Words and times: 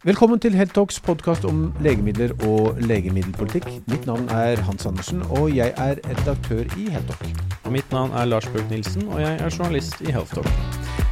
Velkommen 0.00 0.40
til 0.40 0.54
Heltalks 0.56 0.96
podkast 1.04 1.44
om 1.44 1.74
legemidler 1.84 2.30
og 2.48 2.78
legemiddelpolitikk. 2.88 3.66
Mitt 3.92 4.06
navn 4.08 4.30
er 4.32 4.56
Hans 4.64 4.86
Andersen, 4.88 5.20
og 5.28 5.50
jeg 5.52 5.74
er 5.76 6.00
redaktør 6.06 6.64
i 6.80 6.86
Heltalk. 6.88 7.42
Mitt 7.68 7.92
navn 7.92 8.14
er 8.16 8.30
Lars 8.30 8.48
Bøck 8.48 8.70
Nilsen, 8.72 9.04
og 9.12 9.20
jeg 9.20 9.36
er 9.36 9.52
journalist 9.52 10.00
i 10.00 10.14
Healthtalk. 10.16 10.48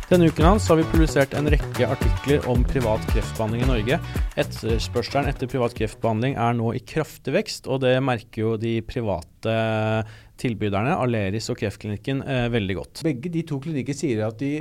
Denne 0.09 0.31
uken 0.33 0.49
hans 0.49 0.71
har 0.73 0.81
vi 0.81 0.89
publisert 0.89 1.37
en 1.37 1.53
rekke 1.53 1.85
artikler 1.85 2.49
om 2.49 2.65
privat 2.65 3.05
kreftbehandling 3.13 3.67
i 3.67 3.71
Norge. 3.75 4.01
Etterspørselen 4.41 5.29
etter 5.29 5.53
privat 5.53 5.77
kreftbehandling 5.77 6.41
er 6.41 6.57
nå 6.57 6.73
i 6.73 6.81
kraftig 6.81 7.37
vekst, 7.37 7.69
og 7.69 7.85
det 7.85 7.93
merker 8.01 8.47
jo 8.47 8.57
de 8.57 8.79
private 8.89 9.59
tilbyderne, 10.41 10.97
Aleris 10.97 11.53
og 11.53 11.61
Kreftklinikken, 11.61 12.25
eh, 12.25 12.49
veldig 12.57 12.81
godt. 12.81 13.05
Begge 13.05 13.37
de 13.37 13.45
to 13.53 13.61
klinikker 13.61 13.93
sier 13.93 14.25
at 14.31 14.41
de 14.41 14.55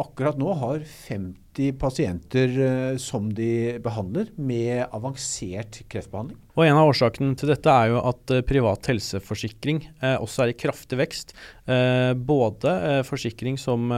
akkurat 0.00 0.40
nå 0.40 0.56
har 0.56 0.80
50 0.80 1.34
pasienter 1.78 2.58
eh, 2.60 2.96
som 2.96 3.28
de 3.34 3.78
behandler 3.82 4.28
med 4.36 4.84
avansert 4.94 5.80
kreftbehandling. 5.90 6.38
Og 6.56 6.64
En 6.64 6.78
av 6.78 6.88
årsakene 6.88 7.36
til 7.36 7.50
dette 7.52 7.68
er 7.72 7.90
jo 7.92 8.00
at 8.08 8.32
eh, 8.32 8.44
privat 8.46 8.88
helseforsikring 8.90 9.80
eh, 10.00 10.16
også 10.16 10.44
er 10.44 10.52
i 10.52 10.56
kraftig 10.58 11.00
vekst. 11.00 11.36
Både 11.66 12.72
forsikring 13.02 13.56
som, 13.58 13.88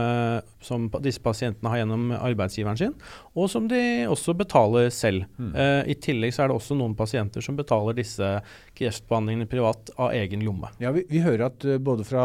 som, 0.65 0.87
disse 1.05 1.21
pasientene 1.21 1.69
har 1.69 1.83
gjennom 1.83 2.07
arbeidsgiveren 2.17 2.79
sin, 2.79 2.95
og 3.37 3.45
som 3.53 3.67
de 3.69 4.07
også 4.09 4.33
betaler 4.33 4.87
selv. 4.89 5.27
Mm. 5.37 5.51
I 5.85 5.93
tillegg 6.01 6.33
så 6.33 6.41
er 6.41 6.49
det 6.49 6.55
også 6.57 6.79
noen 6.79 6.95
pasienter 6.97 7.45
som 7.45 7.59
betaler 7.59 7.99
disse 7.99 8.31
kreftbehandlingene 8.73 9.45
privat 9.51 9.93
av 10.01 10.15
egen 10.17 10.41
lomme. 10.47 10.71
Ja, 10.81 10.89
Vi, 10.97 11.05
vi 11.11 11.21
hører 11.21 11.51
at 11.51 11.67
både 11.85 12.07
fra 12.09 12.23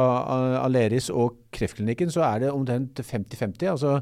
Aleris 0.63 1.11
og 1.13 1.43
Kreftklinikken 1.53 2.09
så 2.11 2.25
er 2.25 2.47
det 2.47 2.55
omtrent 2.57 3.05
50-50. 3.05 3.69
altså 3.77 3.99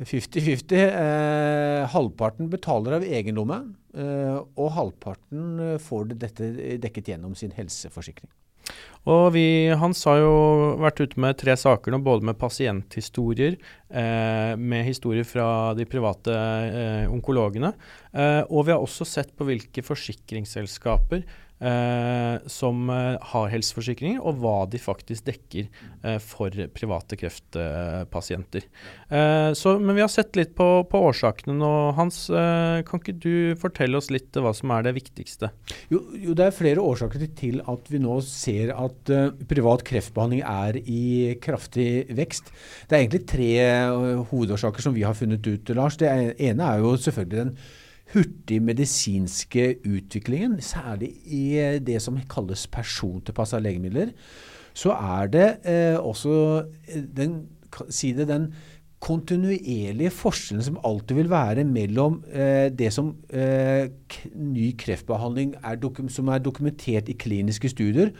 50-50. 0.00 0.74
Eh, 0.80 1.86
halvparten 1.92 2.50
betaler 2.52 2.98
av 2.98 3.06
egen 3.06 3.36
lomme, 3.36 3.60
eh, 3.94 4.36
og 4.40 4.74
halvparten 4.76 5.64
eh, 5.74 5.80
får 5.82 6.12
dette 6.14 6.52
dekket 6.82 7.12
gjennom 7.12 7.34
sin 7.38 7.52
helseforsikring. 7.56 8.30
Og 9.08 9.30
vi, 9.32 9.44
Hans 9.80 10.02
har 10.08 10.20
jo 10.20 10.32
vært 10.80 11.00
ute 11.00 11.20
med 11.20 11.38
tre 11.40 11.54
saker 11.56 11.94
nå, 11.94 12.02
både 12.04 12.26
med 12.28 12.38
pasienthistorier, 12.40 13.56
eh, 13.88 14.52
med 14.60 14.84
historier 14.86 15.24
fra 15.24 15.72
de 15.76 15.86
private 15.88 16.34
eh, 16.36 17.06
onkologene, 17.10 17.72
eh, 18.12 18.42
og 18.48 18.68
vi 18.68 18.74
har 18.74 18.84
også 18.84 19.08
sett 19.08 19.32
på 19.36 19.48
hvilke 19.48 19.84
forsikringsselskaper 19.86 21.24
som 21.60 22.88
eh, 22.88 23.16
har 23.32 23.50
helseforsikringer, 23.52 24.20
og 24.24 24.38
hva 24.40 24.54
de 24.70 24.78
faktisk 24.80 25.26
dekker 25.26 25.66
eh, 25.66 26.16
for 26.24 26.54
private 26.72 27.18
kreftpasienter. 27.20 28.64
Eh, 29.12 29.50
så, 29.58 29.74
men 29.78 29.98
vi 29.98 30.00
har 30.00 30.08
sett 30.12 30.38
litt 30.38 30.54
på, 30.56 30.68
på 30.88 31.02
årsakene 31.10 31.58
nå. 31.58 31.72
Hans, 31.98 32.22
eh, 32.32 32.80
kan 32.88 33.02
ikke 33.02 33.16
du 33.20 33.34
fortelle 33.60 34.00
oss 34.00 34.08
litt 34.14 34.36
hva 34.40 34.54
som 34.56 34.72
er 34.72 34.88
det 34.88 34.94
viktigste? 34.96 35.50
Jo, 35.92 36.00
jo 36.16 36.36
det 36.38 36.48
er 36.48 36.56
flere 36.56 36.84
årsaker 36.84 37.26
til 37.36 37.60
at 37.68 37.92
vi 37.92 38.00
nå 38.00 38.16
ser 38.24 38.72
at 38.72 39.12
privat 39.50 39.84
kreftbehandling 39.88 40.40
er 40.46 40.80
i 40.80 41.36
kraftig 41.44 42.08
vekst. 42.16 42.48
Det 42.88 42.96
er 42.96 43.04
egentlig 43.04 43.26
tre 43.28 43.52
hovedårsaker 44.32 44.84
som 44.84 44.96
vi 44.96 45.04
har 45.04 45.18
funnet 45.18 45.44
ut, 45.44 45.76
Lars. 45.76 46.00
Det 46.00 46.08
ene 46.08 46.72
er 46.72 46.80
jo 46.80 46.96
selvfølgelig 46.96 47.44
den 47.44 47.54
hurtig 48.14 48.60
medisinske 48.62 49.76
utviklingen, 49.86 50.58
særlig 50.64 51.12
i 51.26 51.44
det 51.84 52.00
som 52.02 52.18
kalles 52.30 52.66
persontilpassa 52.70 53.60
legemidler, 53.62 54.12
så 54.74 54.94
er 54.94 55.30
det 55.30 55.48
eh, 55.66 55.96
også 55.98 56.34
eh, 56.88 57.02
den, 57.16 57.42
si 57.90 58.12
det, 58.16 58.28
den 58.30 58.50
kontinuerlige 59.00 60.12
forskjellen 60.12 60.64
som 60.64 60.78
alltid 60.84 61.16
vil 61.16 61.30
være 61.32 61.64
mellom 61.64 62.20
eh, 62.28 62.68
det 62.68 62.92
som 62.92 63.14
eh, 63.32 63.88
ny 64.36 64.70
kreftbehandling 64.78 65.54
er 65.64 65.80
som 66.12 66.28
er 66.28 66.42
dokumentert 66.44 67.08
i 67.08 67.16
kliniske 67.16 67.72
studier, 67.72 68.12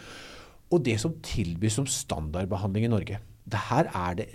og 0.71 0.85
det 0.85 1.01
som 1.01 1.19
tilbys 1.23 1.77
som 1.77 1.87
standardbehandling 1.87 2.87
i 2.87 2.93
Norge. 2.93 3.19
Her 3.53 3.91
er, 3.91 4.15
det, 4.15 4.27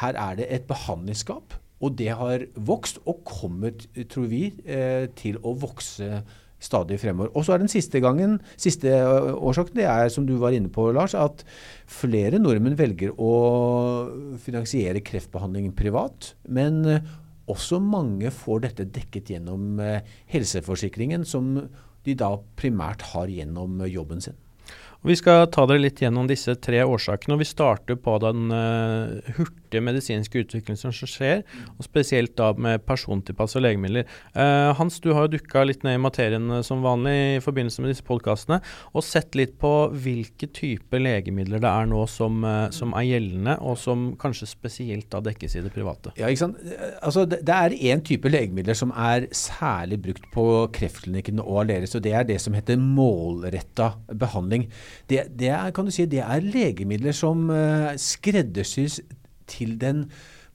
her 0.00 0.14
er 0.14 0.34
det 0.38 0.46
et 0.48 0.68
behandlingsskap 0.70 1.54
og 1.80 1.96
det 1.96 2.12
har 2.16 2.44
vokst, 2.56 3.00
og 3.08 3.22
kommet, 3.24 3.86
tror 4.12 4.28
vi, 4.30 4.50
eh, 4.64 5.08
til 5.16 5.38
å 5.42 5.54
vokse 5.56 6.22
stadig 6.60 6.98
fremover. 7.00 7.30
Og 7.32 7.46
så 7.46 7.54
er 7.54 7.62
den 7.62 7.72
siste 7.72 8.02
gangen, 8.04 8.36
siste 8.60 8.92
eh, 8.92 9.30
årsaken, 9.32 9.78
det 9.80 9.86
er 9.88 10.12
som 10.12 10.26
du 10.28 10.34
var 10.40 10.52
inne 10.56 10.68
på, 10.72 10.90
Lars, 10.92 11.16
at 11.16 11.44
flere 11.88 12.40
nordmenn 12.42 12.76
velger 12.76 13.16
å 13.16 13.32
finansiere 14.44 15.00
kreftbehandling 15.00 15.72
privat. 15.76 16.34
Men 16.48 16.84
eh, 16.84 17.00
også 17.50 17.80
mange 17.80 18.30
får 18.30 18.66
dette 18.68 18.90
dekket 18.92 19.32
gjennom 19.32 19.80
helseforsikringen, 20.30 21.24
som 21.26 21.56
de 22.04 22.14
da 22.14 22.36
primært 22.60 23.02
har 23.10 23.32
gjennom 23.32 23.80
jobben 23.88 24.22
sin. 24.22 24.36
Og 25.00 25.08
vi 25.08 25.16
skal 25.16 25.46
ta 25.48 25.64
dere 25.64 25.80
litt 25.80 26.02
gjennom 26.02 26.26
disse 26.28 26.52
tre 26.60 26.82
årsakene. 26.84 27.32
og 27.32 27.40
Vi 27.40 27.48
starter 27.48 27.96
på 27.96 28.18
den 28.20 28.52
uh, 28.52 29.32
hurtige 29.38 29.80
medisinske 29.80 30.42
utviklingen 30.42 30.76
som 30.76 30.92
skjer, 30.92 31.40
og 31.78 31.86
spesielt 31.86 32.34
da 32.36 32.50
med 32.52 32.84
persontilpassede 32.84 33.64
legemidler. 33.64 34.04
Uh, 34.34 34.76
Hans, 34.76 34.98
du 35.00 35.14
har 35.16 35.24
jo 35.24 35.38
dukka 35.38 35.64
litt 35.64 35.86
ned 35.86 35.96
i 35.96 36.02
materien 36.02 36.50
eh, 36.52 36.64
som 36.66 36.84
vanlig 36.84 37.14
i 37.38 37.40
forbindelse 37.42 37.80
med 37.80 37.94
disse 37.94 38.04
podkastene, 38.04 38.58
og 38.92 39.06
sett 39.06 39.38
litt 39.38 39.56
på 39.60 39.72
hvilke 40.04 40.50
typer 40.52 41.00
legemidler 41.00 41.62
det 41.62 41.70
er 41.70 41.88
nå 41.88 42.02
som, 42.10 42.44
uh, 42.44 42.68
som, 42.74 42.92
er 42.98 43.08
gjeldende, 43.08 43.56
og 43.64 43.80
som 43.80 44.04
kanskje 44.20 44.50
spesielt 44.52 45.08
da 45.14 45.22
dekkes 45.24 45.56
i 45.56 45.64
det 45.64 45.72
private. 45.72 46.12
Ja, 46.20 46.28
ikke 46.28 46.44
sant? 46.44 46.60
Altså, 47.00 47.24
det, 47.30 47.40
det 47.48 47.56
er 47.56 47.78
én 47.94 48.04
type 48.04 48.28
legemidler 48.28 48.76
som 48.76 48.92
er 48.92 49.30
særlig 49.32 50.02
brukt 50.04 50.28
på 50.34 50.46
kreftklinikken 50.76 51.40
og 51.40 51.64
Aleris, 51.64 51.96
og 51.96 52.04
det 52.04 52.12
er 52.18 52.28
det 52.28 52.40
som 52.44 52.56
heter 52.58 52.76
målretta 52.80 53.94
behandling 54.12 54.68
det, 55.10 55.24
det, 55.38 55.48
er, 55.54 55.70
kan 55.74 55.88
du 55.88 55.94
si, 55.94 56.06
det 56.10 56.22
er 56.24 56.44
legemidler 56.44 57.16
som 57.16 57.48
uh, 57.52 57.92
skreddersys 58.00 59.00
til 59.50 59.74
den 59.80 60.06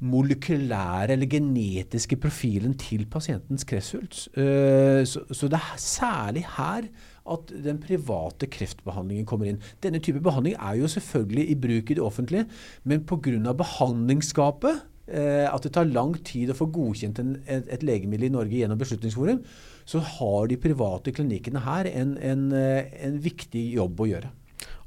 molekylære 0.06 1.16
eller 1.16 1.30
genetiske 1.32 2.18
profilen 2.20 2.76
til 2.78 3.06
pasientens 3.12 3.64
kreftsvulst. 3.68 4.28
Uh, 4.38 5.04
så, 5.08 5.50
det 5.50 5.60
er 5.60 5.78
særlig 5.82 6.46
her 6.58 6.90
at 7.26 7.54
den 7.64 7.80
private 7.82 8.48
kreftbehandlingen 8.54 9.26
kommer 9.26 9.50
inn. 9.50 9.64
Denne 9.82 10.00
type 10.04 10.22
behandling 10.22 10.60
er 10.60 10.76
jo 10.78 10.90
selvfølgelig 10.92 11.48
i 11.50 11.56
bruk 11.58 11.90
i 11.90 11.98
det 11.98 12.04
offentlige, 12.04 12.46
men 12.84 13.08
pga. 13.08 13.54
behandlingsskapet 13.54 14.84
Eh, 15.06 15.46
at 15.46 15.62
det 15.62 15.70
tar 15.76 15.86
lang 15.86 16.16
tid 16.26 16.50
å 16.50 16.58
få 16.58 16.66
godkjent 16.74 17.20
en, 17.22 17.36
et, 17.46 17.68
et, 17.70 17.84
legemiddel 17.86 18.26
i 18.26 18.34
Norge 18.34 18.58
gjennom 18.58 18.80
Beslutningsforum, 18.80 19.44
så 19.86 20.02
har 20.02 20.50
de 20.50 20.62
private 20.62 21.14
klinikkene 21.16 21.62
her 21.66 21.90
en, 21.92 22.18
en, 22.18 22.50
eh, 22.58 22.90
en 23.06 23.22
viktig 23.22 23.68
jobb 23.78 24.02
å 24.02 24.10
gjøre. 24.14 24.34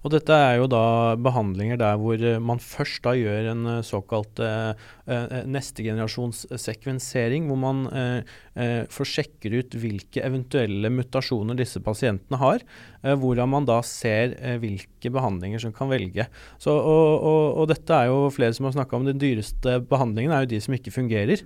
Og 0.06 0.12
dette 0.14 0.30
er 0.30 0.60
jo 0.60 0.68
da 0.70 1.16
behandlinger 1.18 1.78
der 1.80 1.96
hvor 1.98 2.22
eh, 2.22 2.38
man 2.38 2.60
først 2.62 3.02
da 3.02 3.16
gjør 3.18 3.48
en 3.50 3.64
eh, 3.66 3.80
såkalt 3.86 4.38
eh, 4.44 4.70
eh, 5.10 5.34
nestegenerasjons 5.50 6.44
sekvensering, 6.54 7.48
hvor 7.50 7.58
man 7.58 7.82
eh, 7.90 8.36
eh, 8.54 8.84
får 8.94 9.10
sjekker 9.10 9.56
ut 9.58 9.74
hvilke 9.82 10.22
eventuelle 10.22 10.92
mutasjoner 10.94 11.58
disse 11.58 11.82
pasientene 11.82 12.38
har. 12.38 12.64
hvordan 12.98 13.48
man 13.48 13.66
da 13.66 13.76
ser 13.86 14.32
hvilke 14.58 15.10
behandlinger 15.14 15.60
som 15.62 15.72
kan 15.72 15.88
velge. 15.90 16.24
Så, 16.58 16.72
og, 16.74 17.22
og, 17.22 17.44
og, 17.60 17.68
dette 17.70 17.94
er 17.94 18.08
jo 18.10 18.32
flere 18.34 18.56
som 18.56 18.66
har 18.66 18.74
snakka 18.74 18.98
om 18.98 19.06
den 19.06 19.20
dyreste 19.22 19.76
behandlingen, 19.86 20.34
er 20.34 20.42
jo 20.42 20.50
de 20.50 20.60
som 20.60 20.74
ikke 20.74 20.94
fungerer. 20.96 21.44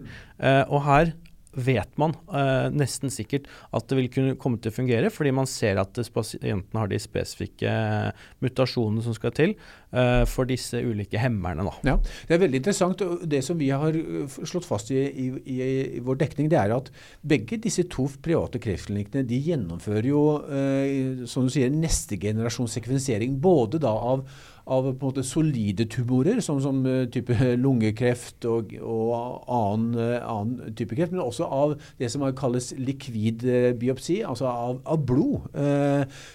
og 0.72 0.80
her 0.86 1.12
vet 1.52 1.98
man 2.00 2.14
eh, 2.32 2.68
nesten 2.72 3.12
sikkert 3.12 3.48
at 3.76 3.88
det 3.90 3.98
vil 3.98 4.10
kunne 4.12 4.36
komme 4.40 4.60
til 4.62 4.72
å 4.72 4.76
fungere, 4.76 5.10
fordi 5.12 5.32
man 5.36 5.48
ser 5.50 5.80
at 5.82 5.98
pasientene 6.14 6.80
har 6.80 6.90
de 6.90 7.00
spesifikke 7.02 7.68
eh, 7.68 8.24
mutasjonene 8.44 9.04
som 9.04 9.16
skal 9.16 9.34
til 9.36 9.54
eh, 9.54 10.22
for 10.28 10.48
disse 10.48 10.80
ulike 10.80 11.20
hemmerne. 11.20 11.66
Da. 11.68 11.74
Ja, 11.92 11.96
Det 12.28 12.36
er 12.36 12.42
veldig 12.44 12.62
interessant. 12.62 13.04
Det 13.28 13.42
som 13.44 13.60
vi 13.60 13.70
har 13.74 13.96
eh, 13.98 14.38
slått 14.48 14.68
fast 14.68 14.92
i, 14.94 15.02
i, 15.02 15.58
i 15.98 16.02
vår 16.04 16.22
dekning, 16.24 16.50
det 16.52 16.60
er 16.60 16.76
at 16.76 16.92
begge 17.20 17.60
disse 17.62 17.84
to 17.92 18.08
private 18.24 18.60
kreftklinikkene 18.62 19.26
de 19.28 19.42
gjennomfører 19.50 20.08
jo 20.08 20.24
eh, 20.48 21.26
som 21.28 21.46
du 21.46 21.52
sier, 21.54 21.72
neste 21.72 22.18
generasjons 22.20 22.78
sekvensering. 22.78 23.36
Både 23.42 23.80
da 23.82 23.92
av 23.92 24.24
av 24.64 24.86
på 24.86 24.92
en 24.92 25.10
måte 25.10 25.24
solide 25.26 25.86
tumorer, 25.90 26.40
som, 26.44 26.60
som 26.62 26.82
eh, 26.86 27.06
type 27.12 27.34
lungekreft 27.58 28.46
og, 28.48 28.74
og 28.78 29.48
annen, 29.50 29.96
eh, 29.98 30.20
annen, 30.20 30.76
type 30.78 30.96
kreft, 30.98 31.14
men 31.14 31.24
også 31.24 31.48
av 31.48 31.74
det 31.98 32.10
som 32.12 32.24
kalles 32.38 32.72
likvid 32.78 33.46
eh, 33.48 33.72
biopsi, 33.78 34.22
altså 34.26 34.50
av, 34.50 34.78
av 34.86 35.02
blod. 35.06 35.48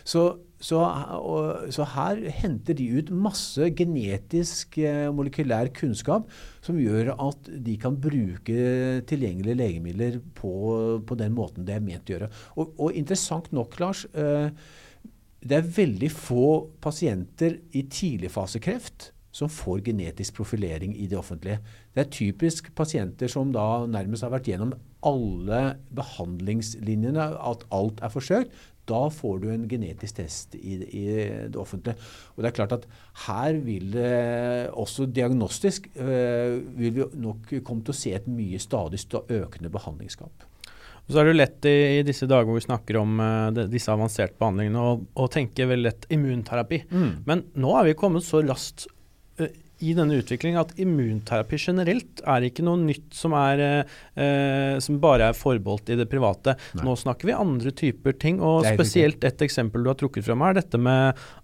Så, 0.07 0.23
så, 0.59 0.79
så, 1.73 1.85
her 1.93 2.19
henter 2.39 2.75
de 2.77 2.87
ut 2.97 3.11
masse 3.13 3.69
genetisk 3.77 4.79
molekylær 5.15 5.69
kunnskap 5.75 6.27
som 6.65 6.79
gjør 6.81 7.13
at 7.13 7.49
de 7.65 7.75
kan 7.81 7.97
bruke 8.01 8.57
tilgjengelige 9.09 9.59
legemidler 9.59 10.19
på, 10.37 10.51
på 11.07 11.19
den 11.19 11.35
måten 11.37 11.67
det 11.67 11.77
er 11.77 11.85
ment 11.85 12.09
å 12.09 12.15
gjøre. 12.15 12.31
Og, 12.57 12.75
og 12.87 12.99
interessant 12.99 13.51
nok, 13.55 13.79
Lars. 13.81 14.05
Det 15.43 15.59
er 15.59 15.69
veldig 15.77 16.09
få 16.11 16.47
pasienter 16.81 17.59
i 17.77 17.83
tidligfasekreft 17.91 19.11
som 19.37 19.51
får 19.53 19.83
genetisk 19.85 20.39
profilering 20.39 20.95
i 20.97 21.05
det 21.09 21.17
offentlige. 21.19 21.59
Det 21.93 22.03
er 22.03 22.13
typisk 22.13 22.71
pasienter 22.75 23.29
som 23.29 23.51
da 23.53 23.85
nærmest 23.89 24.25
har 24.25 24.33
vært 24.33 24.49
gjennom 24.49 24.73
alle 25.05 25.61
behandlingslinjene, 25.93 27.27
at 27.37 27.67
alt 27.75 28.01
er 28.01 28.13
forsøkt, 28.13 28.55
da 28.87 29.07
får 29.11 29.41
du 29.43 29.49
en 29.51 29.65
genetisk 29.69 30.21
test 30.21 30.55
i, 30.55 30.77
i, 30.79 31.05
det 31.51 31.59
offentlige. 31.59 31.99
Og 32.35 32.43
det 32.43 32.49
er 32.49 32.55
klart 32.55 32.75
at 32.77 32.87
her 33.27 33.59
vil 33.65 33.91
det 33.93 34.69
også 34.71 35.09
diagnostisk 35.11 35.89
øh, 35.99 36.61
vil 36.79 36.95
vi 36.95 37.09
nok 37.19 37.51
komme 37.67 37.83
til 37.83 37.93
å 37.93 37.99
se 37.99 38.15
et 38.15 38.29
mye 38.31 38.61
stadig 38.63 39.03
økende 39.11 39.73
Så 41.07 41.21
er 41.21 41.29
det 41.29 41.37
lett 41.37 41.65
i, 41.69 41.75
i, 41.97 42.03
disse 42.07 42.27
dager 42.27 42.49
hvor 42.49 42.57
vi 42.57 42.65
snakker 42.65 42.99
om 42.99 43.19
uh, 43.21 43.47
de, 43.55 43.67
disse 43.71 43.91
avanserte 43.93 44.35
behandlingene, 44.41 44.83
å 45.15 45.27
tenke 45.31 45.69
veldig 45.69 45.87
lett 45.87 46.07
immunterapi. 46.11 46.81
Mm. 46.91 47.11
Men 47.29 47.45
nå 47.55 47.73
er 47.79 47.87
vi 47.87 47.97
kommet 47.99 48.27
så 48.27 48.43
raskt 48.43 48.89
i 49.83 49.93
denne 49.97 50.15
utviklingen 50.21 50.59
at 50.61 50.73
immunterapi 50.81 51.57
generelt 51.61 52.21
er 52.25 52.41
ikke 52.47 52.63
noe 52.65 52.77
nytt 52.81 53.13
som, 53.15 53.33
er, 53.37 53.85
eh, 54.17 54.79
som 54.83 54.99
bare 55.03 55.23
er 55.29 55.35
forbeholdt 55.37 55.89
i 55.93 55.99
det 55.99 56.07
private. 56.09 56.51
Nei. 56.77 56.83
Nå 56.87 56.91
snakker 56.97 57.25
vi 57.29 57.33
andre 57.37 57.71
typer 57.77 58.13
ting, 58.17 58.35
og 58.41 58.65
spesielt 58.65 59.23
et 59.27 59.41
eksempel 59.45 59.83
du 59.83 59.89
har 59.91 59.99
trukket 59.99 60.25
fram 60.25 60.41
er 60.47 60.53
dette 60.59 60.77
med 60.81 61.03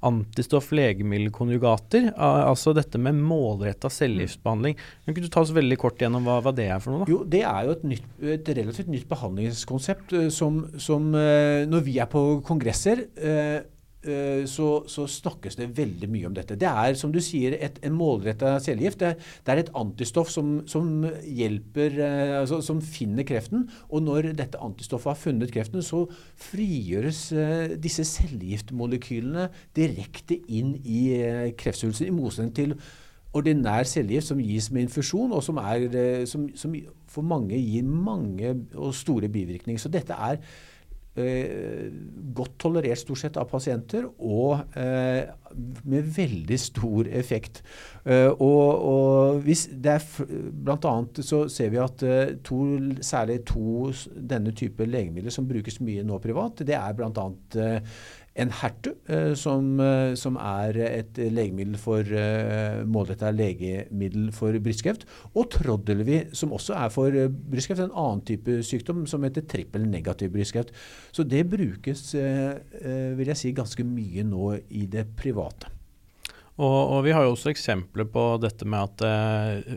antistoff-legemiddelkonjugater. 0.10 2.04
Altså 2.18 2.70
dette 2.78 2.98
med 3.02 3.14
målretta 3.22 3.88
cellegiftbehandling. 3.94 4.76
Kan 5.04 5.12
ikke 5.14 5.26
du 5.28 5.32
ta 5.34 5.42
oss 5.46 5.54
veldig 5.56 5.78
kort 5.82 6.02
gjennom 6.02 6.24
hva, 6.28 6.36
hva, 6.46 6.52
det 6.56 6.68
er 6.72 6.80
for 6.84 6.90
noe? 6.96 7.02
Da? 7.06 7.12
Jo, 7.14 7.20
Det 7.34 7.44
er 7.46 7.62
jo 7.68 7.72
et, 7.78 7.86
nytt, 7.94 8.08
et 8.38 8.46
relativt 8.58 8.90
nytt 8.94 9.08
behandlingskonsept 9.12 10.08
eh, 10.18 10.30
som, 10.34 10.52
som, 10.82 11.02
eh, 11.18 11.64
når 11.70 11.82
vi 11.86 12.00
er 12.02 12.10
på 12.10 12.22
kongresser 12.48 13.06
eh, 13.14 13.34
Eh, 13.34 13.62
så, 14.04 14.68
så, 14.90 15.06
snakkes 15.08 15.56
det 15.60 15.70
veldig 15.78 16.10
mye 16.12 16.28
om 16.28 16.34
dette. 16.36 16.58
Det 16.60 16.68
er 16.68 16.98
som 17.00 17.12
du 17.14 17.20
sier, 17.24 17.56
et, 17.56 17.78
en 17.86 17.96
målretta 17.96 18.58
cellegift. 18.64 19.00
Det, 19.00 19.14
det, 19.46 19.54
er 19.54 19.62
et 19.62 19.72
antistoff 19.80 20.32
som, 20.34 20.56
som 20.70 21.06
hjelper, 21.24 22.00
eh, 22.04 22.34
altså, 22.42 22.60
som 22.66 22.82
finner 22.84 23.28
kreften. 23.28 23.68
Og 23.90 24.04
når 24.04 24.34
dette 24.38 24.60
antistoffet 24.64 25.14
har 25.14 25.22
funnet 25.22 25.54
kreften, 25.54 25.86
så 25.86 26.04
frigjøres 26.50 27.24
eh, 27.32 27.78
disse 27.80 28.06
cellegiftmolekylene 28.10 29.48
direkte 29.78 30.40
inn 30.52 30.76
i 30.84 31.06
kreftsvulsten, 31.60 32.10
i 32.10 32.16
motsetning 32.16 32.54
til 32.58 32.76
ordinær 33.34 33.88
cellegift 33.90 34.30
som 34.30 34.42
gis 34.44 34.68
med 34.72 34.88
infusjon, 34.88 35.32
og 35.34 35.42
som, 35.42 35.58
er, 35.58 35.88
som, 36.30 36.46
som 36.58 36.76
for 37.10 37.26
mange 37.26 37.58
gir 37.58 37.88
mange 37.88 38.54
og 38.76 38.94
store 38.94 39.32
bivirkninger. 39.32 39.82
Så 39.82 39.90
dette 39.94 40.14
er 40.14 40.38
Eh, 40.38 40.73
godt 41.14 42.56
tolerert 42.58 42.98
stort 42.98 43.22
sett 43.22 43.38
av 43.38 43.46
pasienter, 43.52 44.08
og 44.18 44.64
eh, 44.80 45.30
med 45.86 46.08
veldig 46.16 46.58
stor 46.60 47.10
effekt. 47.14 47.62
Eh, 48.06 48.30
og, 48.32 48.88
og 48.90 49.44
hvis 49.46 49.68
det 49.74 49.94
er 49.94 50.34
blant 50.66 50.88
annet 50.90 51.22
så 51.26 51.44
ser 51.52 51.70
vi 51.74 51.82
at 51.84 52.06
eh, 52.08 52.34
to, 52.46 52.64
særlig 53.06 53.44
to 53.50 53.92
denne 54.16 54.56
type 54.58 54.88
legemidler 54.90 55.34
som 55.34 55.48
brukes 55.50 55.80
mye 55.86 56.06
nå 56.08 56.18
privat, 56.24 56.66
det 56.66 56.78
er 56.80 56.98
bl.a. 56.98 57.28
Eh, 58.36 58.42
en 58.42 58.52
Hertu, 58.52 58.94
eh, 59.08 59.34
som, 59.34 59.80
eh, 59.80 60.16
som, 60.16 60.38
er 60.38 60.78
et 60.78 61.18
legemiddel 61.18 61.78
for 61.78 62.02
uh, 62.02 62.84
målretta 62.86 63.32
legemiddel 63.32 64.32
for 64.34 64.58
brystkreft. 64.60 65.06
Og 65.36 65.52
Troddelvi, 65.54 66.24
som 66.34 66.54
også 66.54 66.74
er 66.74 66.90
for 66.90 67.12
brystkreft, 67.30 67.82
en 67.86 67.94
annen 67.94 68.24
type 68.26 68.62
sykdom 68.64 69.06
som 69.08 69.24
heter 69.24 69.46
trippel 69.46 69.86
negativ 69.88 70.34
brystkreft. 70.34 70.74
Så 71.12 71.24
det 71.24 71.46
brukes 71.50 72.14
vil 72.14 73.28
jeg 73.28 73.38
si, 73.38 73.54
ganske 73.56 73.84
mye 73.86 74.26
nå 74.26 74.58
i 74.70 74.86
det 74.90 75.06
private. 75.18 75.70
Og, 76.62 76.76
og, 76.94 77.00
Vi 77.06 77.14
har 77.16 77.26
jo 77.26 77.34
også 77.34 77.50
eksempler 77.50 78.06
på 78.14 78.26
dette 78.42 78.68
med 78.70 78.92
at 78.92 79.04
eh, 79.08 79.72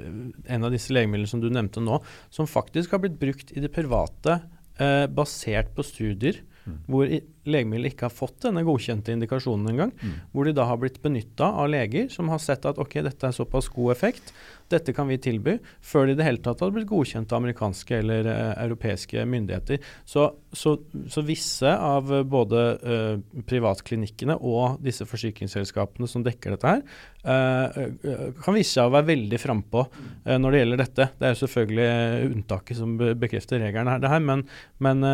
en 0.52 0.67
av 0.67 0.75
disse 0.75 0.93
legemidlene 0.93 1.31
som 1.31 1.41
du 1.41 1.49
nevnte 1.49 1.81
nå, 1.81 2.02
som 2.29 2.49
faktisk 2.49 2.93
har 2.93 3.00
blitt 3.05 3.17
brukt 3.20 3.52
i 3.56 3.62
det 3.64 3.73
private 3.73 4.41
eh, 4.76 5.06
basert 5.09 5.73
på 5.76 5.87
studier 5.87 6.43
mm. 6.67 6.79
hvor 6.91 7.09
legemiddelet 7.51 7.95
ikke 7.95 8.09
har 8.09 8.15
fått 8.15 8.41
denne 8.47 8.65
godkjente 8.67 9.15
indikasjonen 9.15 9.73
engang. 9.73 9.95
Mm. 10.01 10.19
Hvor 10.33 10.49
de 10.49 10.55
da 10.57 10.67
har 10.69 10.81
blitt 10.83 11.01
benytta 11.05 11.51
av 11.63 11.71
leger 11.73 12.11
som 12.13 12.31
har 12.33 12.43
sett 12.43 12.67
at 12.69 12.81
ok, 12.83 13.01
dette 13.07 13.29
er 13.29 13.37
såpass 13.37 13.71
god 13.73 13.95
effekt, 13.97 14.35
dette 14.73 14.93
kan 14.95 15.07
vi 15.07 15.19
tilby, 15.23 15.57
før 15.85 16.09
de 16.09 16.15
i 16.17 16.19
det 16.19 16.27
hele 16.27 16.43
tatt 16.43 16.63
hadde 16.63 16.75
blitt 16.75 16.89
godkjent 16.91 17.31
av 17.31 17.39
amerikanske 17.39 18.01
eller 18.01 18.27
uh, 18.27 18.55
europeiske 18.65 19.23
myndigheter. 19.29 19.83
Så, 20.09 20.27
så, 20.51 20.75
så, 21.13 21.23
visse 21.27 21.71
av 21.71 22.11
både 22.27 22.63
uh, 22.83 23.43
privatklinikkene 23.47 24.39
og 24.41 24.81
disse 24.85 25.07
forsikringsselskapene 25.07 26.11
som 26.11 26.25
dekker 26.27 26.57
dette 26.57 26.73
her, 26.73 26.83
uh, 27.27 28.35
kan 28.43 28.57
vise 28.57 28.73
seg 28.75 28.89
å 28.89 28.95
være 28.97 29.11
veldig 29.13 29.41
frampå 29.41 29.85
når 30.27 30.53
det 30.53 30.61
gjelder 30.61 30.81
dette. 30.83 31.09
Det 31.19 31.27
er 31.27 31.35
jo 31.35 31.41
selvfølgelig 31.45 32.31
unntaket 32.33 32.79
som 32.81 32.97
bekrefter 32.99 33.63
regelen 33.63 33.91
her, 33.93 34.03
det 34.03 34.11
her 34.11 34.23
men, 34.25 34.43
men 34.83 35.05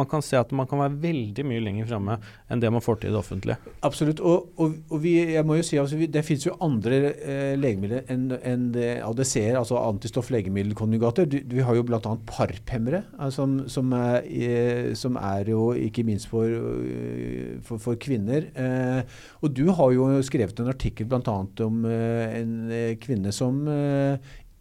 man 0.00 0.08
kan 0.08 0.24
se 0.24 0.38
at 0.40 0.52
man 0.56 0.68
kan 0.70 0.80
være 0.80 1.00
veldig 1.02 1.44
mye 1.50 1.64
lenger 1.64 1.90
framme 1.90 2.18
enn 2.50 2.62
det 2.62 2.70
man 2.72 2.84
får 2.84 3.00
til 3.02 3.10
i 3.10 3.14
det 3.14 3.20
offentlige. 3.20 3.74
Absolutt. 3.86 4.22
Og, 4.22 4.50
og, 4.60 4.78
og 4.90 5.02
vi, 5.02 5.16
jeg 5.34 5.46
må 5.46 5.58
jo 5.58 5.66
si 5.66 5.80
altså, 5.80 5.98
det 6.00 6.24
finnes 6.26 6.46
jo 6.46 6.56
andre 6.62 7.02
eh, 7.18 7.54
legemidler 7.58 8.06
enn 8.12 8.28
en 8.38 8.66
ADC-er, 8.78 9.58
altså 9.58 9.80
antistoff-legemiddelkonjugater. 9.82 11.28
Vi 11.50 11.66
har 11.66 11.76
jo 11.76 11.86
bl.a. 11.86 12.14
parphemmere, 12.30 13.04
altså, 13.18 13.40
som, 13.40 13.68
som, 13.68 13.92
er, 13.96 14.26
eh, 14.26 14.92
som, 14.98 15.16
er, 15.16 15.48
jo 15.50 15.70
ikke 15.72 16.04
minst 16.06 16.28
for, 16.30 16.46
eh, 16.46 17.56
for, 17.66 17.80
for 17.82 18.00
kvinner. 18.00 18.50
Eh, 18.54 19.00
og 19.40 19.56
du 19.56 19.66
har 19.76 19.94
jo 19.96 20.10
skrevet 20.26 20.60
en 20.60 20.72
artikkel 20.72 21.08
bl.a. 21.10 21.38
om 21.64 21.84
eh, 21.88 22.36
en 22.40 22.54
kvinne 23.00 23.32
som 23.34 23.62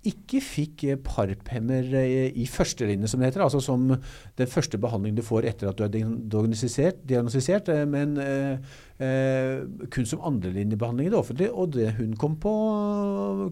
ikke 0.07 0.40
fikk 0.40 0.84
parphemmer 1.04 1.84
i 2.00 2.46
førstelinje, 2.48 3.10
som 3.12 3.19
det 3.19 3.34
heter. 3.34 3.44
Altså 3.44 3.60
som 3.63 3.90
den 4.40 4.48
første 4.48 4.80
behandlingen 4.80 5.18
du 5.19 5.25
får 5.25 5.50
etter 5.50 5.72
at 5.72 5.80
du 5.80 5.84
er 5.84 5.92
diagnostisert, 5.92 7.01
diagnostisert 7.10 7.68
men 7.90 8.16
eh, 8.24 9.60
kun 9.92 10.07
som 10.07 10.24
andrelinjebehandling 10.30 11.10
i 11.10 11.12
det 11.12 11.19
offentlige. 11.19 11.51
Og 11.51 11.75
det, 11.75 11.90
hun 12.00 12.16
kom 12.19 12.40
på 12.40 12.54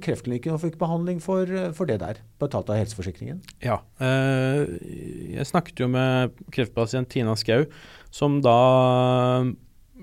kreftklinikken 0.04 0.56
og 0.56 0.64
fikk 0.64 0.80
behandling 0.80 1.20
for, 1.24 1.52
for 1.76 1.90
det 1.90 2.00
der, 2.06 2.24
betalt 2.40 2.72
av 2.72 2.80
helseforsikringen. 2.80 3.44
Ja. 3.66 3.82
Eh, 4.00 4.64
jeg 5.36 5.52
snakket 5.52 5.84
jo 5.84 5.92
med 5.92 6.38
kreftpasient 6.56 7.12
Tina 7.12 7.36
Skau, 7.36 7.68
som 8.08 8.40
da 8.46 8.60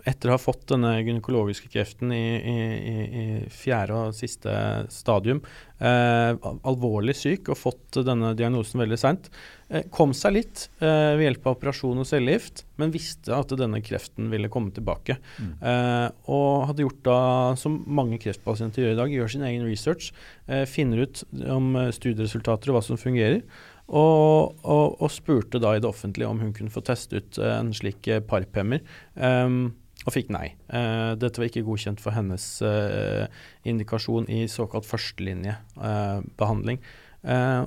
etter 0.05 0.29
å 0.29 0.35
ha 0.37 0.41
fått 0.41 0.67
denne 0.69 0.99
gynekologiske 1.01 1.71
kreften 1.73 2.13
i, 2.13 2.25
i, 2.37 2.57
i 3.05 3.25
fjerde 3.53 3.97
og 3.97 4.17
siste 4.17 4.53
stadium, 4.93 5.41
eh, 5.81 6.37
alvorlig 6.69 7.17
syk 7.17 7.49
og 7.53 7.59
fått 7.59 8.01
denne 8.05 8.35
diagnosen 8.37 8.83
veldig 8.83 8.99
seint, 9.01 9.31
eh, 9.71 9.87
kom 9.95 10.13
seg 10.17 10.37
litt 10.37 10.67
eh, 10.85 11.15
ved 11.17 11.25
hjelp 11.29 11.49
av 11.49 11.57
operasjon 11.57 12.03
og 12.03 12.09
cellegift, 12.09 12.67
men 12.81 12.93
visste 12.95 13.33
at 13.37 13.55
denne 13.57 13.81
kreften 13.85 14.29
ville 14.33 14.51
komme 14.53 14.75
tilbake. 14.77 15.17
Mm. 15.39 15.53
Eh, 15.73 16.09
og 16.37 16.67
hadde 16.71 16.85
gjort 16.85 17.05
da, 17.09 17.21
som 17.61 17.81
mange 17.89 18.21
kreftpasienter 18.23 18.85
gjør 18.85 18.97
i 18.97 18.99
dag, 19.03 19.15
gjør 19.19 19.37
sin 19.37 19.47
egen 19.49 19.65
research, 19.69 20.11
eh, 20.49 20.67
finner 20.69 21.07
ut 21.07 21.25
om 21.49 21.73
studieresultater 21.97 22.73
og 22.73 22.79
hva 22.79 22.85
som 22.91 23.01
fungerer. 23.01 23.41
Og, 23.85 24.55
og, 24.65 24.95
og, 24.97 25.11
spurte 25.13 25.61
da 25.61 25.75
i 25.77 25.81
det 25.81 25.89
offentlige 25.91 26.29
om 26.29 26.39
hun 26.41 26.55
kunne 26.57 26.73
få 26.73 26.81
teste 26.81 27.21
ut 27.21 27.37
en 27.45 27.69
slik 27.77 28.09
parphemmer. 28.31 28.81
Um, 29.13 29.75
og 30.05 30.13
fikk 30.13 30.31
nei. 30.35 30.53
Uh, 30.69 31.15
dette 31.21 31.41
var 31.41 31.49
ikke 31.49 31.65
godkjent 31.65 32.03
for 32.03 32.15
hennes 32.17 32.45
uh, 32.65 33.25
indikasjon 33.69 34.29
i 34.33 34.45
såkalt 34.53 34.87
førstelinjebehandling. 34.89 36.81
Uh, 37.25 37.65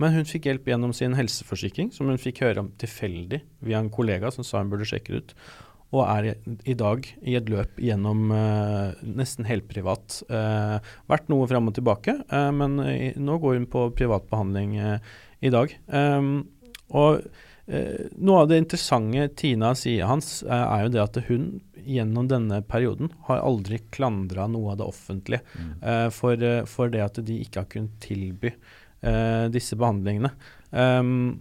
men 0.00 0.14
hun 0.16 0.28
fikk 0.28 0.48
hjelp 0.48 0.70
gjennom 0.70 0.94
sin 0.96 1.14
helseforsikring, 1.14 1.92
som 1.94 2.08
hun 2.10 2.20
fikk 2.20 2.42
høre 2.46 2.64
om 2.64 2.70
tilfeldig 2.80 3.42
via 3.66 3.82
en 3.82 3.92
kollega 3.92 4.32
som 4.34 4.46
sa 4.46 4.62
hun 4.62 4.70
burde 4.72 4.88
sjekke 4.88 5.12
det 5.12 5.20
ut. 5.20 5.34
Og 5.90 6.04
er 6.06 6.30
i, 6.30 6.32
i 6.72 6.76
dag 6.78 7.04
i 7.26 7.34
et 7.36 7.50
løp 7.50 7.78
gjennom 7.82 8.30
nesten 9.02 9.44
helprivat. 9.44 10.20
vært 11.10 11.26
noe 11.28 11.48
fram 11.50 11.66
og 11.66 11.74
tilbake, 11.74 12.14
men 12.54 12.78
nå 13.18 13.38
går 13.42 13.58
hun 13.58 13.66
på 13.68 13.88
privatbehandling 13.98 14.78
i 14.78 15.50
dag. 15.50 15.74
Um, 15.90 16.46
og 16.94 17.26
Eh, 17.26 17.49
noe 18.18 18.42
av 18.42 18.48
det 18.50 18.58
interessante 18.58 19.28
Tina 19.38 19.74
sier 19.78 20.08
hans, 20.10 20.40
eh, 20.42 20.62
er 20.74 20.86
jo 20.86 20.94
det 20.94 21.02
at 21.04 21.18
hun 21.28 21.44
gjennom 21.86 22.28
denne 22.28 22.60
perioden 22.66 23.12
har 23.28 23.42
aldri 23.44 23.80
klandra 23.94 24.46
noe 24.50 24.72
av 24.72 24.80
det 24.80 24.88
offentlige 24.90 25.42
mm. 25.54 25.70
eh, 25.82 26.08
for, 26.14 26.42
eh, 26.42 26.64
for, 26.68 26.90
det 26.92 27.04
at 27.04 27.20
de 27.26 27.38
ikke 27.44 27.62
har 27.62 27.70
kunnet 27.70 28.00
tilby 28.02 28.50
eh, 28.50 29.46
disse 29.52 29.78
behandlingene. 29.78 30.32
Um, 30.70 31.40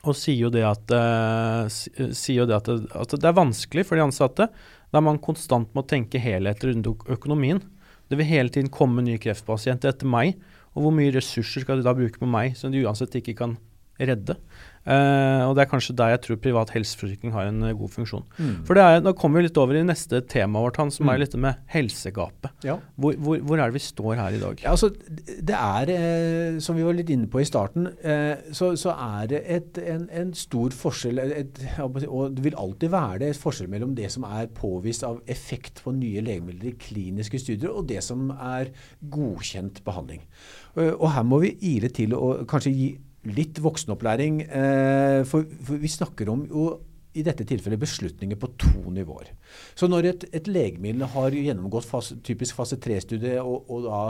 og 0.00 0.16
sier 0.16 0.46
jo 0.46 0.50
det 0.52 0.62
at, 0.64 0.92
uh, 0.94 1.66
sier 1.68 2.38
jo 2.38 2.46
det, 2.48 2.56
at, 2.56 2.68
det, 2.70 2.92
at 2.96 3.14
det 3.20 3.26
er 3.28 3.36
vanskelig 3.36 3.84
for 3.84 3.98
de 3.98 4.06
ansatte, 4.06 4.46
der 4.90 5.04
man 5.04 5.20
konstant 5.20 5.74
må 5.76 5.84
tenke 5.84 6.22
helhet 6.22 6.64
rundt 6.64 6.88
økonomien. 7.12 7.60
Det 8.08 8.16
vil 8.18 8.30
hele 8.30 8.52
tiden 8.54 8.72
komme 8.72 9.04
nye 9.04 9.20
kreftpasienter 9.20 9.92
etter 9.92 10.08
meg, 10.08 10.38
og 10.72 10.86
hvor 10.86 10.94
mye 10.94 11.12
ressurser 11.12 11.66
skal 11.66 11.80
de 11.80 11.84
da 11.84 11.92
bruke 11.98 12.22
på 12.22 12.30
meg 12.30 12.56
som 12.56 12.72
de 12.72 12.80
uansett 12.80 13.18
ikke 13.20 13.36
kan 13.42 13.58
redde. 14.00 14.36
Uh, 14.80 15.44
og 15.44 15.50
det 15.58 15.60
er 15.60 15.68
kanskje 15.68 15.92
der 15.92 16.08
jeg 16.14 16.20
tror 16.24 16.38
privat 16.40 16.70
helseforsikring 16.72 17.34
har 17.34 17.50
en 17.50 17.58
uh, 17.66 17.74
god 17.76 17.90
funksjon. 17.92 18.22
Mm. 18.38 18.54
For 18.64 18.78
det 18.78 18.82
er, 18.82 19.02
Da 19.04 19.12
kommer 19.12 19.38
vi 19.42 19.44
litt 19.50 19.58
over 19.60 19.76
i 19.76 19.82
neste 19.84 20.22
tema 20.24 20.62
vårt, 20.64 20.78
han, 20.80 20.88
som 20.90 21.04
Mm. 21.04 21.10
er 21.12 21.18
litt 21.20 21.34
med 21.36 21.58
helsegapet. 21.68 22.50
Ja. 22.64 22.78
Hvor, 22.96 23.12
hvor, 23.20 23.42
hvor 23.44 23.60
er 23.60 23.68
det 23.68 23.76
vi 23.76 23.82
står 23.84 24.16
her 24.16 24.38
i 24.38 24.40
dag? 24.40 24.62
Ja, 24.64 24.70
altså, 24.72 24.88
det 24.88 25.52
er, 25.58 25.92
eh, 25.92 26.58
som 26.64 26.76
vi 26.80 26.86
var 26.86 26.96
litt 26.96 27.10
inne 27.12 27.28
på 27.28 27.42
i 27.42 27.44
starten, 27.44 27.90
eh, 28.02 28.40
så, 28.56 28.70
så 28.80 28.94
er 28.96 29.26
det 29.34 29.42
et, 29.44 29.78
en, 29.84 30.08
en 30.16 30.32
stor 30.32 30.70
forskjell 30.72 31.20
et, 31.28 31.60
Og 32.08 32.32
det 32.34 32.44
vil 32.48 32.56
alltid 32.56 32.88
være 32.90 33.18
det 33.20 33.28
et 33.34 33.42
forskjell 33.42 33.68
mellom 33.68 33.94
det 33.94 34.08
som 34.10 34.24
er 34.24 34.48
påvist 34.48 35.04
av 35.04 35.20
effekt 35.28 35.84
på 35.84 35.92
nye 35.92 36.24
legemidler 36.24 36.72
i 36.72 36.76
kliniske 36.80 37.38
studier, 37.38 37.68
og 37.70 37.86
det 37.92 38.00
som 38.02 38.30
er 38.32 38.72
godkjent 39.12 39.84
behandling. 39.84 40.24
Uh, 40.74 40.94
Og 40.96 41.12
her 41.12 41.22
må 41.22 41.40
vi 41.44 41.52
ile 41.60 41.92
til 41.92 42.14
og 42.16 42.46
kanskje 42.48 42.72
gi 42.74 42.90
litt 43.28 43.60
voksenopplæring. 43.60 44.42
eh, 44.48 45.24
For, 45.28 45.44
for 45.66 45.76
vi 45.76 45.88
snakker 45.88 46.30
om 46.32 46.46
jo 46.48 46.80
i 47.14 47.24
dette 47.26 47.42
tilfellet 47.44 47.80
beslutninger 47.80 48.38
på 48.38 48.52
to 48.56 48.90
nivåer. 48.94 49.32
Så 49.74 49.88
når 49.90 50.06
et, 50.12 50.24
et 50.32 50.46
legemiddel 50.46 51.08
har 51.10 51.34
gjennomgått 51.34 51.88
fase, 51.88 52.20
typisk 52.22 52.54
fase 52.54 52.78
3-studie 52.78 53.40
og, 53.42 53.66
og 53.70 53.88
da 53.88 54.02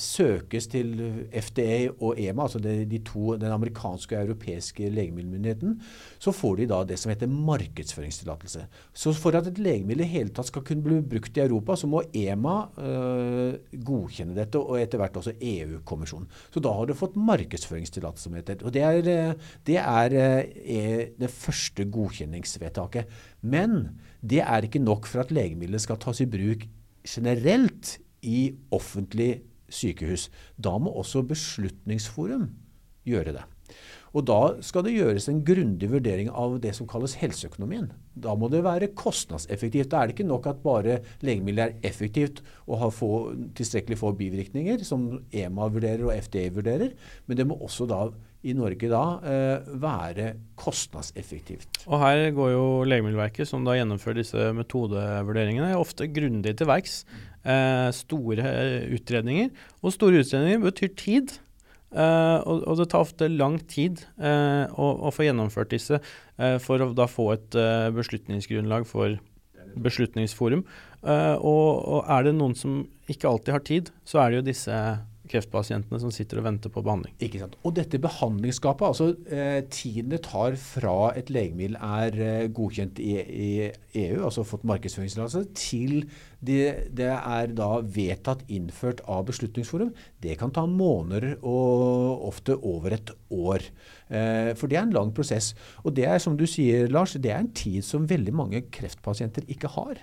søkes 0.00 0.70
til 0.72 0.94
FDA 1.28 1.90
og 2.00 2.16
EMA, 2.16 2.46
altså 2.46 2.58
de, 2.62 2.98
to, 3.04 3.34
den 3.36 3.52
amerikanske 3.52 4.16
og 4.16 4.30
europeiske 4.30 4.88
legemiddelmyndigheten, 4.88 5.74
så 6.18 6.32
får 6.32 6.62
de 6.62 6.68
da 6.70 6.78
det 6.88 6.96
som 7.00 7.12
heter 7.12 7.28
markedsføringstillatelse. 7.28 8.64
Så 8.96 9.12
for 9.16 9.36
at 9.36 9.50
et 9.50 9.60
legemiddel 9.60 10.06
i 10.06 10.08
hele 10.14 10.32
tatt 10.34 10.48
skal 10.48 10.64
kunne 10.66 10.84
bli 10.84 11.00
brukt 11.12 11.36
i 11.36 11.44
Europa, 11.44 11.76
så 11.76 11.90
må 11.90 12.02
EMA 12.16 12.56
øh, 12.80 13.58
godkjenne 13.84 14.36
dette, 14.38 14.60
og 14.60 14.80
etter 14.80 15.00
hvert 15.02 15.20
også 15.20 15.36
EU-kommisjonen. 15.36 16.28
Så 16.50 16.62
da 16.64 16.72
har 16.74 16.88
du 16.88 16.96
fått 16.96 17.18
markedsføringstillatelse, 17.20 18.30
som. 18.30 18.36
Og 18.64 18.72
det 18.74 18.82
er, 18.86 18.98
eh, 19.10 19.34
det 19.66 19.78
er, 19.80 20.16
eh, 20.16 20.44
er 20.64 21.06
det 21.20 21.30
første 21.30 21.84
godkjenningsvedtaket. 21.84 23.06
Men 23.42 23.98
det 24.22 24.40
er 24.40 24.66
ikke 24.66 24.82
nok 24.82 25.06
for 25.06 25.20
at 25.20 25.32
legemiddelet 25.32 25.80
skal 25.80 26.00
tas 26.00 26.20
i 26.20 26.28
bruk 26.30 26.66
generelt 27.06 27.98
i 28.22 28.52
offentlig 28.70 29.40
sykehus. 29.74 30.28
Da 30.58 30.76
må 30.78 30.92
også 31.00 31.22
Beslutningsforum 31.26 32.50
gjøre 33.08 33.38
det. 33.38 33.46
Og 34.10 34.24
da 34.26 34.38
skal 34.66 34.82
det 34.82 34.96
gjøres 34.96 35.28
en 35.30 35.42
grundig 35.46 35.86
vurdering 35.92 36.30
av 36.34 36.56
det 36.62 36.72
som 36.74 36.88
kalles 36.90 37.14
helseøkonomien. 37.20 37.92
Da 38.18 38.34
må 38.34 38.48
det 38.50 38.64
være 38.66 38.90
kostnadseffektivt. 38.98 39.90
Da 39.92 40.00
er 40.00 40.10
det 40.10 40.16
ikke 40.16 40.26
nok 40.26 40.48
at 40.50 40.64
bare 40.64 40.98
legemiddelet 41.22 41.76
er 41.76 41.90
effektivt 41.92 42.42
og 42.66 42.80
har 42.82 42.90
få, 42.94 43.12
tilstrekkelig 43.58 44.00
få 44.00 44.10
bivirkninger, 44.18 44.82
som 44.86 45.22
EMA 45.30 45.70
vurderer 45.70 46.08
og 46.08 46.26
FDA 46.26 46.48
vurderer, 46.56 46.96
men 47.26 47.38
det 47.38 47.46
må 47.46 47.60
også 47.62 47.86
da 47.90 48.08
i 48.46 48.54
Norge 48.56 48.88
da 48.88 49.02
eh, 49.26 49.72
være 49.82 50.30
kostnadseffektivt. 50.60 51.82
Og 51.86 52.00
her 52.00 52.30
går 52.36 52.54
jo 52.54 52.64
Legemiddelverket, 52.88 53.48
som 53.48 53.66
da 53.66 53.76
gjennomfører 53.76 54.22
disse 54.22 54.48
metodevurderingene, 54.56 55.74
ofte 55.76 56.08
grundig 56.08 56.56
til 56.56 56.70
verks. 56.70 57.02
Eh, 57.44 57.90
store 57.96 58.48
eh, 58.48 58.88
utredninger. 58.96 59.52
Og 59.84 59.96
store 59.96 60.24
utredninger 60.24 60.64
betyr 60.64 60.96
tid. 60.96 61.38
Eh, 61.90 62.38
og, 62.46 62.62
og, 62.68 62.76
det 62.78 62.86
tar 62.92 63.02
ofte 63.02 63.26
lang 63.32 63.56
tid 63.66 64.04
eh, 64.22 64.62
å, 64.70 64.90
å, 65.08 65.10
få 65.10 65.24
gjennomført 65.26 65.72
disse 65.74 65.98
eh, 65.98 66.54
for 66.62 66.84
å 66.84 66.92
da 66.94 67.08
få 67.10 67.32
et 67.34 67.58
beslutningsgrunnlag 67.96 68.86
for 68.88 69.18
Beslutningsforum. 69.70 70.64
Og, 71.06 71.66
og, 71.78 72.00
er 72.10 72.24
det 72.26 72.32
noen 72.34 72.56
som 72.58 72.80
ikke 73.10 73.28
alltid 73.30 73.54
har 73.54 73.62
tid, 73.64 73.90
så 74.02 74.18
er 74.18 74.32
det 74.32 74.40
jo 74.40 74.46
disse 74.48 74.78
kreftpasientene 75.30 76.00
som 76.02 76.12
sitter 76.14 76.40
og 76.40 76.46
venter 76.48 76.72
på 76.72 76.82
behandling. 76.84 77.14
Ikke 77.22 77.40
sant. 77.42 77.56
Og 77.66 77.74
dette 77.76 78.00
behandlingsgapet, 78.02 78.86
altså 78.86 79.12
eh, 79.30 79.60
tiden 79.72 80.10
det 80.12 80.22
tar 80.26 80.56
fra 80.60 81.12
et 81.18 81.30
legemiddel 81.32 81.78
er 81.80 82.18
eh, 82.26 82.48
godkjent 82.54 83.00
i, 83.02 83.14
i, 83.20 83.50
EU, 84.00 84.20
altså 84.26 84.44
fått 84.46 84.66
markedsføringstillatelse, 84.68 85.54
til 85.58 86.04
det, 86.40 86.90
det, 86.96 87.10
er 87.10 87.54
da 87.56 87.70
vedtatt 87.82 88.44
innført 88.52 89.02
av 89.10 89.26
Beslutningsforum, 89.30 89.90
det 90.22 90.38
kan 90.40 90.54
ta 90.54 90.64
måneder 90.66 91.36
og 91.40 92.26
ofte 92.30 92.56
over 92.56 92.96
et 92.96 93.12
år. 93.30 93.66
Eh, 94.10 94.52
for 94.58 94.70
det 94.70 94.80
er 94.80 94.86
en 94.86 94.96
lang 94.96 95.12
prosess. 95.16 95.52
Og 95.84 95.94
det 95.96 96.08
er 96.08 96.22
som 96.22 96.38
du 96.38 96.46
sier, 96.50 96.90
Lars, 96.90 97.16
det 97.18 97.34
er 97.34 97.42
en 97.42 97.52
tid 97.54 97.84
som 97.86 98.08
veldig 98.10 98.34
mange 98.34 98.64
kreftpasienter 98.72 99.46
ikke 99.50 99.70
har. 99.76 100.00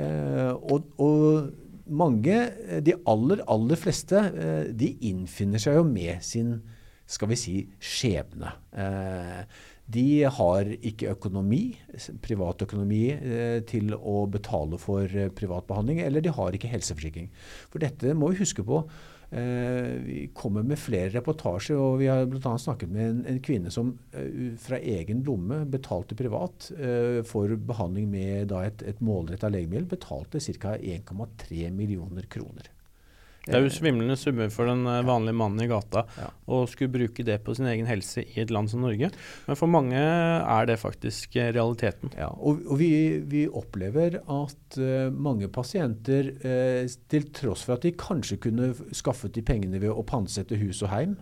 Eh, 0.00 0.50
og, 0.50 0.88
og 0.98 1.52
mange, 1.86 2.38
de 2.86 2.96
aller, 3.10 3.42
aller 3.50 3.80
fleste, 3.80 4.22
de 4.72 4.94
innfinner 5.10 5.62
seg 5.62 5.78
jo 5.80 5.84
med 5.88 6.22
sin 6.24 6.56
skal 7.04 7.28
vi 7.28 7.36
si, 7.36 7.54
skjebne. 7.84 8.54
De 9.84 10.04
har 10.38 10.70
ikke 10.72 11.10
økonomi, 11.12 11.74
privatøkonomi, 12.24 13.02
til 13.68 13.92
å 13.98 14.22
betale 14.32 14.78
for 14.80 15.12
privat 15.36 15.68
behandling, 15.68 16.00
eller 16.00 16.24
de 16.24 16.32
har 16.32 16.56
ikke 16.56 16.70
helseforsikring. 16.72 17.28
For 17.68 17.84
dette 17.84 18.16
må 18.16 18.32
vi 18.32 18.40
huske 18.40 18.64
på. 18.64 18.80
Vi 19.34 20.28
kommer 20.36 20.62
med 20.62 20.78
flere 20.78 21.10
reportasjer, 21.10 21.80
og 21.80 21.96
vi 21.98 22.06
har 22.06 22.28
bl.a. 22.30 22.52
snakket 22.60 22.92
med 22.94 23.08
en, 23.08 23.22
en, 23.32 23.40
kvinne 23.42 23.72
som 23.74 23.90
fra 24.62 24.78
egen 24.78 25.24
lomme 25.26 25.64
betalte 25.72 26.14
privat 26.14 26.68
for 27.26 27.56
behandling 27.58 28.06
med 28.12 28.54
et, 28.60 28.84
et 28.86 29.02
målretta 29.02 29.50
legemiddel. 29.50 29.90
Betalte 29.90 30.38
ca. 30.38 30.76
1,3 30.78 31.66
millioner 31.74 32.30
kroner. 32.30 32.70
Det 33.44 33.58
er 33.58 33.64
jo 33.66 33.72
svimlende 33.72 34.16
summer 34.18 34.50
for 34.52 34.70
den 34.70 34.86
vanlige 35.06 35.36
mannen 35.36 35.64
i 35.64 35.68
gata 35.68 36.04
ja. 36.16 36.30
å 36.48 36.62
skulle 36.70 36.94
bruke 36.94 37.26
det 37.26 37.40
på 37.44 37.54
sin 37.56 37.68
egen 37.70 37.88
helse 37.88 38.24
i 38.24 38.40
et 38.40 38.52
land 38.54 38.70
som 38.72 38.84
Norge. 38.84 39.10
Men 39.48 39.58
for 39.58 39.70
mange 39.70 40.00
er 40.00 40.70
det 40.70 40.78
faktisk 40.80 41.36
realiteten. 41.36 42.14
Ja, 42.16 42.30
og, 42.32 42.64
og 42.68 42.80
vi, 42.80 42.90
vi, 43.28 43.44
opplever 43.54 44.18
at 44.22 44.78
uh, 44.80 45.12
mange 45.12 45.50
pasienter, 45.52 46.32
uh, 46.44 46.88
til 47.12 47.28
tross 47.36 47.66
for 47.66 47.76
at 47.76 47.84
de 47.84 47.94
kanskje 47.98 48.40
kunne 48.48 48.72
skaffet 48.96 49.36
de 49.36 49.44
pengene 49.46 49.80
ved 49.82 49.92
å 49.92 50.06
pantsette 50.08 50.58
hus 50.60 50.82
og 50.84 50.92
heim, 50.94 51.18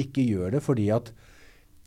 ikke 0.00 0.24
gjør 0.24 0.56
det 0.56 0.64
fordi 0.64 0.90
at 0.94 1.12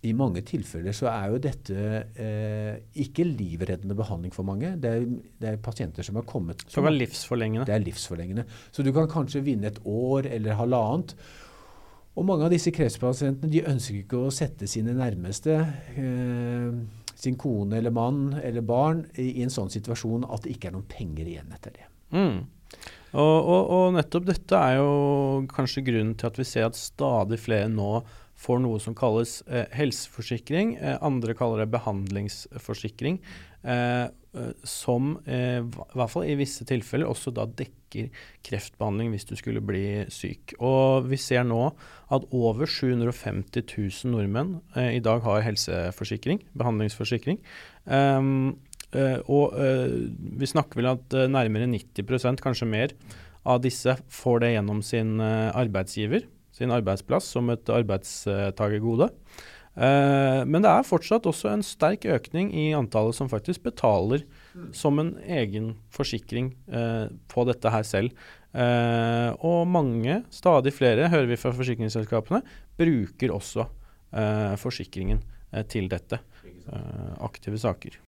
i 0.08 0.14
mange 0.16 0.42
tilfeller 0.48 0.96
så 0.96 1.10
er 1.12 1.34
jo 1.34 1.40
dette 1.44 1.76
eh, 2.24 2.78
ikke 3.04 3.26
livreddende 3.28 3.98
behandling 4.00 4.32
for 4.32 4.48
mange. 4.48 4.72
Det 4.80 4.92
er, 4.96 5.08
det 5.42 5.50
er 5.50 5.60
pasienter 5.64 6.06
som 6.08 6.16
har 6.16 6.28
kommet 6.30 6.64
Som 6.72 6.88
er 6.88 6.96
livsforlengende. 6.96 7.66
Det 7.68 7.76
er 7.76 7.84
livsforlengende. 7.84 8.46
Så 8.72 8.86
du 8.86 8.94
kan 8.96 9.10
kanskje 9.12 9.44
vinne 9.44 9.68
et 9.68 9.82
år 9.84 10.30
eller 10.32 10.56
halvannet. 10.60 11.16
Og 12.16 12.26
mange 12.28 12.48
av 12.48 12.54
disse 12.54 12.72
kreftpasientene 12.76 13.52
de 13.52 13.66
ønsker 13.68 14.00
ikke 14.02 14.22
å 14.24 14.32
sette 14.34 14.68
sine 14.72 14.96
nærmeste, 14.96 15.58
eh, 16.00 17.12
sin 17.20 17.36
kone 17.40 17.76
eller 17.82 17.92
mann 17.92 18.40
eller 18.40 18.64
barn, 18.64 19.04
i, 19.20 19.34
i 19.40 19.44
en 19.44 19.52
sånn 19.52 19.72
situasjon 19.72 20.30
at 20.32 20.48
det 20.48 20.56
ikke 20.56 20.72
er 20.72 20.78
noen 20.78 20.88
penger 20.88 21.28
igjen 21.28 21.52
etter 21.56 21.76
det. 21.76 21.92
Mm. 22.16 22.40
Og, 23.20 23.38
og, 23.42 23.62
og 23.74 23.86
nettopp 23.98 24.26
dette 24.28 24.64
er 24.64 24.80
jo 24.80 24.90
kanskje 25.52 25.84
grunnen 25.88 26.16
til 26.16 26.30
at 26.30 26.40
vi 26.40 26.48
ser 26.48 26.70
at 26.70 26.78
stadig 26.78 27.40
flere 27.42 27.68
nå 27.72 27.92
får 28.40 28.62
noe 28.64 28.80
som 28.82 28.96
kalles 28.98 29.40
eh, 29.48 29.68
helseforsikring. 29.76 30.78
Eh, 30.80 30.98
andre 31.06 31.36
kaller 31.38 31.64
det 31.64 31.74
behandlingsforsikring. 31.76 33.20
Eh, 33.64 34.08
som 34.62 35.16
i 35.26 35.38
hvert 35.98 36.12
fall 36.14 36.28
i 36.30 36.36
visse 36.38 36.62
tilfeller 36.70 37.10
også 37.10 37.32
da 37.34 37.48
dekker 37.50 38.12
kreftbehandling 38.46 39.10
hvis 39.10 39.26
du 39.26 39.34
skulle 39.40 39.64
bli 39.66 40.04
syk. 40.14 40.54
Og 40.62 41.08
vi 41.10 41.18
ser 41.18 41.48
nå 41.50 41.64
at 42.14 42.28
over 42.30 42.70
750 42.70 43.66
000 43.66 44.14
nordmenn 44.14 44.60
i 44.78 45.02
dag 45.02 45.26
har 45.26 45.42
helseforsikring, 45.48 46.44
behandlingsforsikring. 46.54 47.42
Og 49.34 49.58
vi 50.46 50.52
snakker 50.54 50.78
vel 50.78 50.92
at 50.94 51.18
nærmere 51.34 51.66
90% 51.74 52.46
kanskje 52.46 52.70
mer, 52.70 52.94
av 53.50 53.64
disse 53.66 53.98
får 54.14 54.44
det 54.46 54.54
gjennom 54.54 54.86
sin 54.86 55.18
arbeidsgiver 55.26 56.30
sin 56.60 56.76
arbeidsplass 56.76 57.32
som 57.34 57.50
et 57.54 57.72
arbeidstakergode. 57.74 59.10
Eh, 59.80 60.42
men 60.50 60.64
det 60.66 60.72
er 60.72 60.88
fortsatt 60.88 61.28
også 61.30 61.54
en 61.54 61.64
sterk 61.64 62.08
økning 62.10 62.52
i 62.52 62.70
antallet 62.76 63.16
som 63.16 63.30
faktisk 63.32 63.64
betaler 63.70 64.26
som 64.76 65.00
en 65.00 65.14
egen 65.24 65.72
forsikring 65.94 66.52
eh, 66.68 67.08
på 67.32 67.46
dette 67.48 67.72
her 67.72 67.86
selv. 67.88 68.28
Eh, 68.52 69.30
og 69.46 69.70
mange, 69.70 70.24
stadig 70.34 70.74
flere, 70.76 71.08
hører 71.12 71.30
vi 71.32 71.40
fra 71.40 71.54
forsikringsselskapene, 71.56 72.44
bruker 72.80 73.36
også 73.36 73.70
forsikringen 74.58 75.20
til 75.70 75.86
dette. 75.86 76.18
aktive 77.22 77.60
saker. 77.62 78.09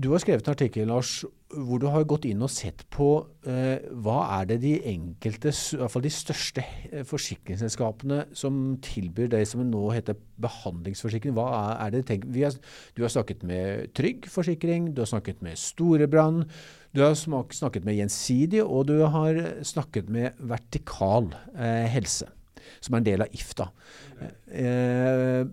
Du 0.00 0.08
har 0.14 0.20
skrevet 0.22 0.46
en 0.46 0.54
artikkel 0.54 0.86
Lars, 0.88 1.24
hvor 1.50 1.80
du 1.82 1.86
har 1.90 2.06
gått 2.08 2.24
inn 2.28 2.40
og 2.44 2.48
sett 2.52 2.86
på 2.94 3.08
eh, 3.50 3.82
hva 4.00 4.20
er 4.38 4.46
det 4.48 4.56
de 4.62 4.72
enkelte, 4.88 5.52
i 5.52 5.80
hvert 5.80 5.92
fall 5.92 6.04
de 6.06 6.12
største 6.14 6.64
forsikringsselskapene 7.10 8.22
som 8.38 8.78
tilbyr 8.86 9.28
det 9.34 9.42
som 9.50 9.64
nå 9.66 9.82
heter 9.92 10.16
behandlingsforsikring. 10.40 11.34
Hva 11.36 11.74
er 11.74 11.92
det 11.92 12.04
tenkt? 12.08 12.30
Har, 12.32 12.56
du 12.96 13.04
har 13.04 13.12
snakket 13.12 13.44
med 13.44 13.92
Trygg 13.98 14.30
Forsikring, 14.30 14.92
du 14.94 15.02
har 15.04 15.10
snakket 15.10 15.44
med 15.44 15.60
Storebrand, 15.60 16.46
du 16.96 17.04
har 17.04 17.18
snakket 17.18 17.84
med 17.84 18.00
Gjensidig, 18.00 18.64
og 18.64 18.88
du 18.88 19.02
har 19.04 19.42
snakket 19.66 20.08
med 20.08 20.38
Vertikal 20.38 21.34
eh, 21.52 21.90
helse. 21.92 22.30
som 22.80 22.94
er 22.94 23.00
en 23.00 23.04
del 23.04 23.22
av 23.24 23.34
IFTA. 23.34 23.66
Eh, 24.48 25.48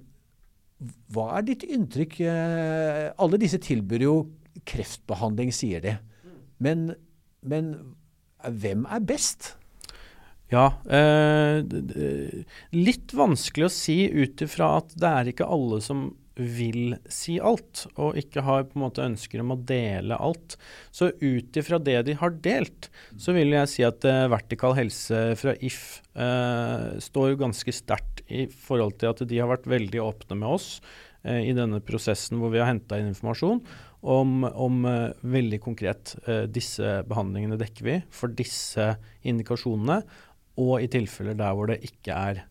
hva 1.13 1.31
er 1.39 1.45
ditt 1.47 1.63
inntrykk? 1.65 2.19
Eh, 2.21 3.07
alle 3.17 3.39
disse 3.41 3.57
tilbyr 3.63 4.03
jo 4.05 4.17
kreftbehandling, 4.65 5.53
sier 5.55 5.83
de. 5.83 5.97
Men, 6.63 6.91
men 7.45 7.73
hvem 8.41 8.85
er 8.89 9.03
best? 9.05 9.53
Ja, 10.53 10.69
eh, 10.87 11.59
litt 12.71 13.11
vanskelig 13.15 13.67
å 13.67 13.73
si 13.73 13.97
ut 14.07 14.41
ifra 14.45 14.77
at 14.79 14.95
det 14.95 15.09
er 15.11 15.33
ikke 15.33 15.49
alle 15.51 15.81
som 15.83 16.07
vil 16.37 16.93
si 17.11 17.37
alt, 17.41 17.85
og 17.97 18.17
ikke 18.19 18.43
har 18.45 18.67
på 18.69 18.77
en 18.77 18.83
måte 18.85 19.05
ønsker 19.05 19.41
om 19.41 19.55
å 19.55 19.59
dele 19.59 20.17
alt. 20.21 20.55
Så 20.93 21.09
ut 21.19 21.57
ifra 21.57 21.79
det 21.81 21.97
de 22.07 22.15
har 22.19 22.35
delt, 22.45 22.89
så 23.17 23.33
vil 23.35 23.55
jeg 23.55 23.71
si 23.71 23.85
at 23.87 24.05
eh, 24.07 24.27
Vertikal 24.31 24.77
helse 24.77 25.23
fra 25.39 25.55
If 25.65 26.03
eh, 26.13 27.01
står 27.03 27.37
ganske 27.41 27.73
sterkt 27.73 28.23
i 28.27 28.45
forhold 28.51 28.99
til 29.01 29.13
at 29.13 29.25
de 29.27 29.41
har 29.41 29.49
vært 29.49 29.69
veldig 29.69 30.03
åpne 30.03 30.39
med 30.39 30.57
oss 30.59 30.69
eh, 31.23 31.47
i 31.49 31.55
denne 31.57 31.81
prosessen 31.83 32.41
hvor 32.41 32.53
vi 32.53 32.61
har 32.61 32.69
henta 32.69 32.99
inn 32.99 33.11
informasjon 33.13 33.63
om, 34.01 34.43
om 34.45 34.85
uh, 34.85 35.15
veldig 35.25 35.59
konkret 35.63 36.13
uh, 36.27 36.45
disse 36.49 36.99
behandlingene 37.07 37.57
dekker 37.59 37.87
vi 37.87 37.97
for 38.13 38.33
disse 38.33 38.91
indikasjonene, 39.27 40.01
og 40.57 40.77
i 40.81 40.89
tilfeller 40.91 41.37
der 41.37 41.57
hvor 41.57 41.69
det 41.69 41.81
ikke 41.85 42.13
er 42.13 42.45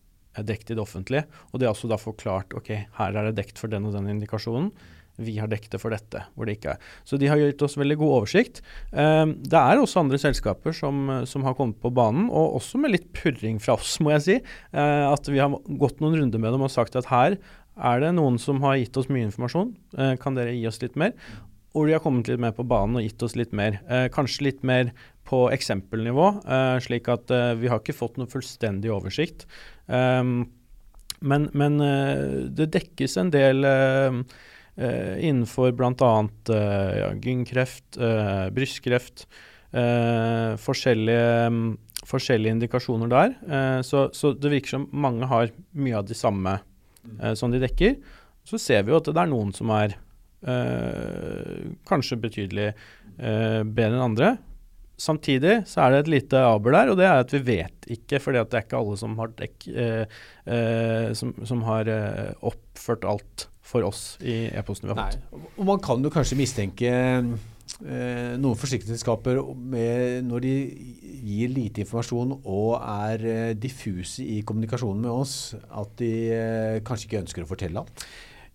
dekt 0.47 0.69
i 0.71 0.77
det 0.77 0.83
offentlige. 0.83 1.25
Og 1.51 1.59
de 1.59 1.67
har 1.67 1.73
også 1.73 1.89
da 1.91 1.97
forklart 1.99 2.53
ok, 2.55 2.69
her 2.99 3.17
er 3.17 3.29
det 3.29 3.39
dekt 3.39 3.59
for 3.59 3.71
den 3.71 3.87
og 3.89 3.95
den 3.97 4.09
indikasjonen. 4.13 4.71
Vi 5.17 5.33
har 5.41 5.49
dekket 5.49 5.73
det 5.73 5.79
for 5.81 5.93
dette, 5.93 6.21
hvor 6.37 6.45
det 6.45 6.57
ikke 6.59 6.75
er. 6.75 6.89
Så 7.07 7.17
de 7.17 7.29
har 7.29 7.39
gitt 7.41 7.63
oss 7.65 7.77
veldig 7.79 7.95
god 7.97 8.11
oversikt. 8.19 8.61
Um, 8.91 9.33
det 9.41 9.57
er 9.57 9.81
også 9.81 10.03
andre 10.03 10.19
selskaper 10.21 10.75
som, 10.77 11.09
som, 11.25 11.45
har 11.47 11.55
kommet 11.57 11.79
på 11.81 11.89
banen, 11.89 12.27
og 12.29 12.59
også 12.59 12.77
med 12.81 12.93
litt 12.93 13.07
purring 13.17 13.57
fra 13.61 13.79
oss, 13.79 13.95
må 14.03 14.13
jeg 14.13 14.25
si. 14.27 14.35
Uh, 14.75 15.09
at 15.09 15.31
vi 15.31 15.41
har 15.41 15.55
gått 15.81 16.03
noen 16.03 16.19
runder 16.21 16.43
med 16.43 16.53
dem 16.53 16.67
og 16.67 16.73
sagt 16.73 16.99
at 16.99 17.09
her 17.09 17.39
er 17.77 18.01
det 18.01 18.13
noen 18.17 18.39
som 18.41 18.61
har 18.65 18.77
gitt 18.79 18.97
oss 18.99 19.09
mye 19.11 19.27
informasjon. 19.27 19.75
Uh, 19.97 20.15
kan 20.21 20.37
dere 20.37 20.55
gi 20.55 20.65
oss 20.69 20.81
litt 20.83 20.97
mer? 20.99 21.13
Og 21.77 21.87
de 21.87 21.95
har 21.95 22.01
kommet 22.01 22.29
litt 22.29 22.41
mer 22.41 22.55
på 22.57 22.65
banen 22.67 22.97
og 22.97 23.05
gitt 23.05 23.23
oss 23.25 23.37
litt 23.37 23.53
mer. 23.55 23.79
Uh, 23.89 24.07
kanskje 24.13 24.49
litt 24.49 24.63
mer 24.67 24.93
på 25.27 25.49
eksempelnivå, 25.51 26.25
slik 26.79 27.09
at 27.11 27.27
vi 27.59 27.67
har 27.67 27.81
ikke 27.81 27.97
fått 27.97 28.15
noe 28.15 28.29
fullstendig 28.31 28.87
oversikt. 28.95 29.41
Um, 29.91 30.45
men, 31.19 31.49
men 31.51 31.75
det 32.55 32.69
dekkes 32.71 33.17
en 33.19 33.33
del 33.33 33.67
innenfor 34.79 35.75
bl.a. 35.75 36.13
Ja, 36.47 37.09
gyngkreft, 37.11 37.99
brystkreft, 38.55 39.25
forskjellige, 40.63 41.51
forskjellige, 42.07 42.55
indikasjoner 42.55 43.11
der. 43.11 43.35
Så, 43.83 44.07
så, 44.15 44.31
det 44.31 44.53
virker 44.55 44.77
som 44.77 44.87
mange 44.95 45.27
har 45.27 45.51
mye 45.75 45.99
av 45.99 46.07
de 46.07 46.15
samme 46.15 46.55
som 47.39 47.53
de 47.53 47.61
dekker. 47.63 47.97
Så 48.47 48.59
ser 48.61 48.85
vi 48.85 48.93
jo 48.93 48.99
at 49.01 49.09
det 49.09 49.21
er 49.21 49.31
noen 49.31 49.53
som 49.55 49.71
er 49.75 49.97
kanskje 51.87 52.19
betydelig 52.21 52.67
bedre 53.17 53.87
enn 53.89 54.03
andre. 54.05 54.35
Samtidig 54.97 55.59
så 55.69 55.83
er 55.83 55.93
det 55.93 55.99
et 55.99 56.07
lite 56.09 56.39
aber 56.41 56.73
der, 56.73 56.89
og 56.89 56.97
det 56.97 57.05
er 57.05 57.19
at 57.21 57.33
vi 57.35 57.43
vet 57.45 57.85
ikke, 57.93 58.17
for 58.17 58.33
det 58.33 58.41
er 58.41 58.63
ikke 58.63 58.79
alle 58.79 58.95
som 58.97 59.13
har, 59.21 59.29
dekk, 59.37 59.67
eh, 59.69 60.15
eh, 60.49 61.11
som, 61.17 61.35
som 61.45 61.61
har 61.67 61.89
eh, 61.93 62.31
oppført 62.49 63.05
alt 63.05 63.45
for 63.61 63.85
oss 63.85 64.15
i 64.25 64.47
e-posten 64.49 64.89
vi 64.89 64.95
har 64.95 65.11
fått. 65.11 65.19
Nei. 65.21 65.43
Og 65.53 65.69
man 65.69 65.83
kan 65.85 66.01
jo 66.01 66.09
kanskje 66.13 66.39
mistenke 66.39 66.89
eh, 66.89 67.29
noen 67.81 68.57
forsikringsselskaper 68.57 69.41
når 70.25 70.43
de 70.45 70.53
gir 71.27 71.51
lite 71.53 71.83
informasjon 71.83 72.37
og 72.37 72.71
er 72.79 73.27
eh, 73.27 73.57
diffuse 73.57 74.23
i 74.23 74.39
kommunikasjonen 74.47 75.03
med 75.03 75.11
oss, 75.11 75.35
at 75.55 75.93
de 75.99 76.13
eh, 76.33 76.79
kanskje 76.85 77.09
ikke 77.09 77.21
ønsker 77.23 77.45
å 77.45 77.49
fortelle 77.49 77.83
alt? 77.83 78.07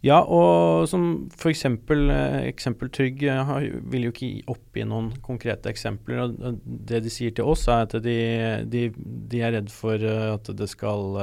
Ja, 0.02 0.16
og 0.18 0.88
som 0.90 1.28
for 1.38 1.52
eksempel, 1.52 2.08
eksempel 2.48 2.90
Trygg 2.94 3.22
eh, 3.30 3.52
vil 3.92 4.08
jo 4.08 4.14
ikke 4.14 4.32
oppgi 4.50 4.86
noen 4.88 5.12
konkrete 5.22 5.70
eksempler. 5.70 6.24
og 6.24 6.58
Det 6.64 7.04
de 7.04 7.12
sier 7.12 7.36
til 7.36 7.52
oss, 7.52 7.68
er 7.70 7.86
at 7.86 7.94
de, 8.02 8.18
de, 8.66 8.88
de 8.96 9.44
er 9.44 9.54
redd 9.58 9.70
for 9.70 10.02
eh, 10.02 10.32
at 10.32 10.50
det 10.58 10.68
skal, 10.72 11.22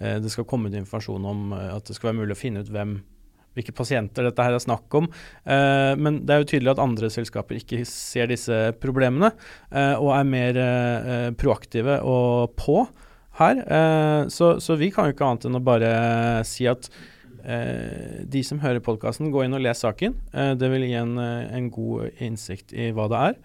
det 0.00 0.32
skal 0.32 0.48
komme 0.48 0.70
ut 0.70 0.80
informasjon 0.80 1.28
om 1.28 1.50
at 1.54 1.86
det 1.86 1.94
skal 1.96 2.10
være 2.10 2.22
mulig 2.22 2.38
å 2.38 2.42
finne 2.42 2.64
ut 2.64 2.72
hvem 2.72 2.98
hvilke 3.56 3.74
pasienter 3.76 4.26
dette 4.26 4.46
her 4.46 4.56
er 4.56 4.62
snakk 4.62 4.98
om. 4.98 5.08
Eh, 5.44 5.92
men 5.98 6.22
det 6.26 6.34
er 6.34 6.42
jo 6.42 6.50
tydelig 6.52 6.74
at 6.74 6.82
andre 6.82 7.10
selskaper 7.12 7.58
ikke 7.58 7.82
ser 7.88 8.30
disse 8.30 8.58
problemene, 8.82 9.32
eh, 9.70 9.94
og 9.98 10.12
er 10.16 10.28
mer 10.28 10.60
eh, 10.64 11.30
proaktive 11.38 12.00
og 12.06 12.54
på 12.58 12.82
her. 13.40 13.62
Så, 14.28 14.58
så, 14.60 14.74
vi 14.76 14.90
kan 14.92 15.06
jo 15.06 15.14
ikke 15.14 15.24
annet 15.24 15.46
enn 15.48 15.56
å 15.56 15.62
bare 15.64 15.90
si 16.44 16.66
at 16.68 16.90
de 17.40 18.40
som 18.44 18.58
hører 18.60 18.82
podkasten, 18.84 19.30
gå 19.32 19.46
inn 19.46 19.56
og 19.56 19.62
les 19.64 19.80
saken. 19.80 20.12
Det 20.60 20.68
vil 20.68 20.84
gi 20.84 20.98
en, 20.98 21.14
en, 21.16 21.70
god 21.72 22.20
innsikt 22.20 22.74
i 22.76 22.90
hva 22.92 23.06
det 23.08 23.20
er, 23.30 23.38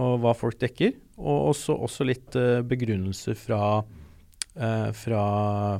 og 0.00 0.22
hva 0.22 0.32
folk 0.38 0.56
dekker. 0.62 0.94
Og 1.18 1.50
også, 1.50 1.76
også 1.76 2.06
litt 2.08 2.38
begrunnelser 2.70 3.36
fra, 3.36 3.82
fra, 5.02 5.26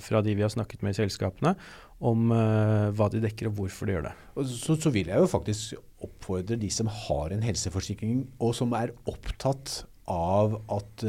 fra, 0.05 0.23
de 0.27 0.37
vi 0.37 0.45
har 0.45 0.53
snakket 0.53 0.85
med 0.85 0.93
i 0.93 1.01
selskapene, 1.01 1.55
om 2.01 2.31
hva 2.33 3.07
de 3.13 3.21
dekker 3.21 3.51
og 3.51 3.59
hvorfor 3.59 3.89
de 3.89 3.95
gjør 3.97 4.07
det. 4.09 4.13
Så, 4.49 4.77
så 4.81 4.93
vil 4.95 5.11
jeg 5.13 5.21
jo 5.21 5.29
faktisk 5.29 5.75
oppfordre 6.01 6.57
de 6.57 6.71
som 6.73 6.89
har 6.89 7.35
en 7.35 7.45
helseforsikring, 7.45 8.23
og 8.41 8.55
som 8.57 8.73
er 8.79 8.95
opptatt 9.11 9.83
av 10.11 10.57
at 10.73 11.05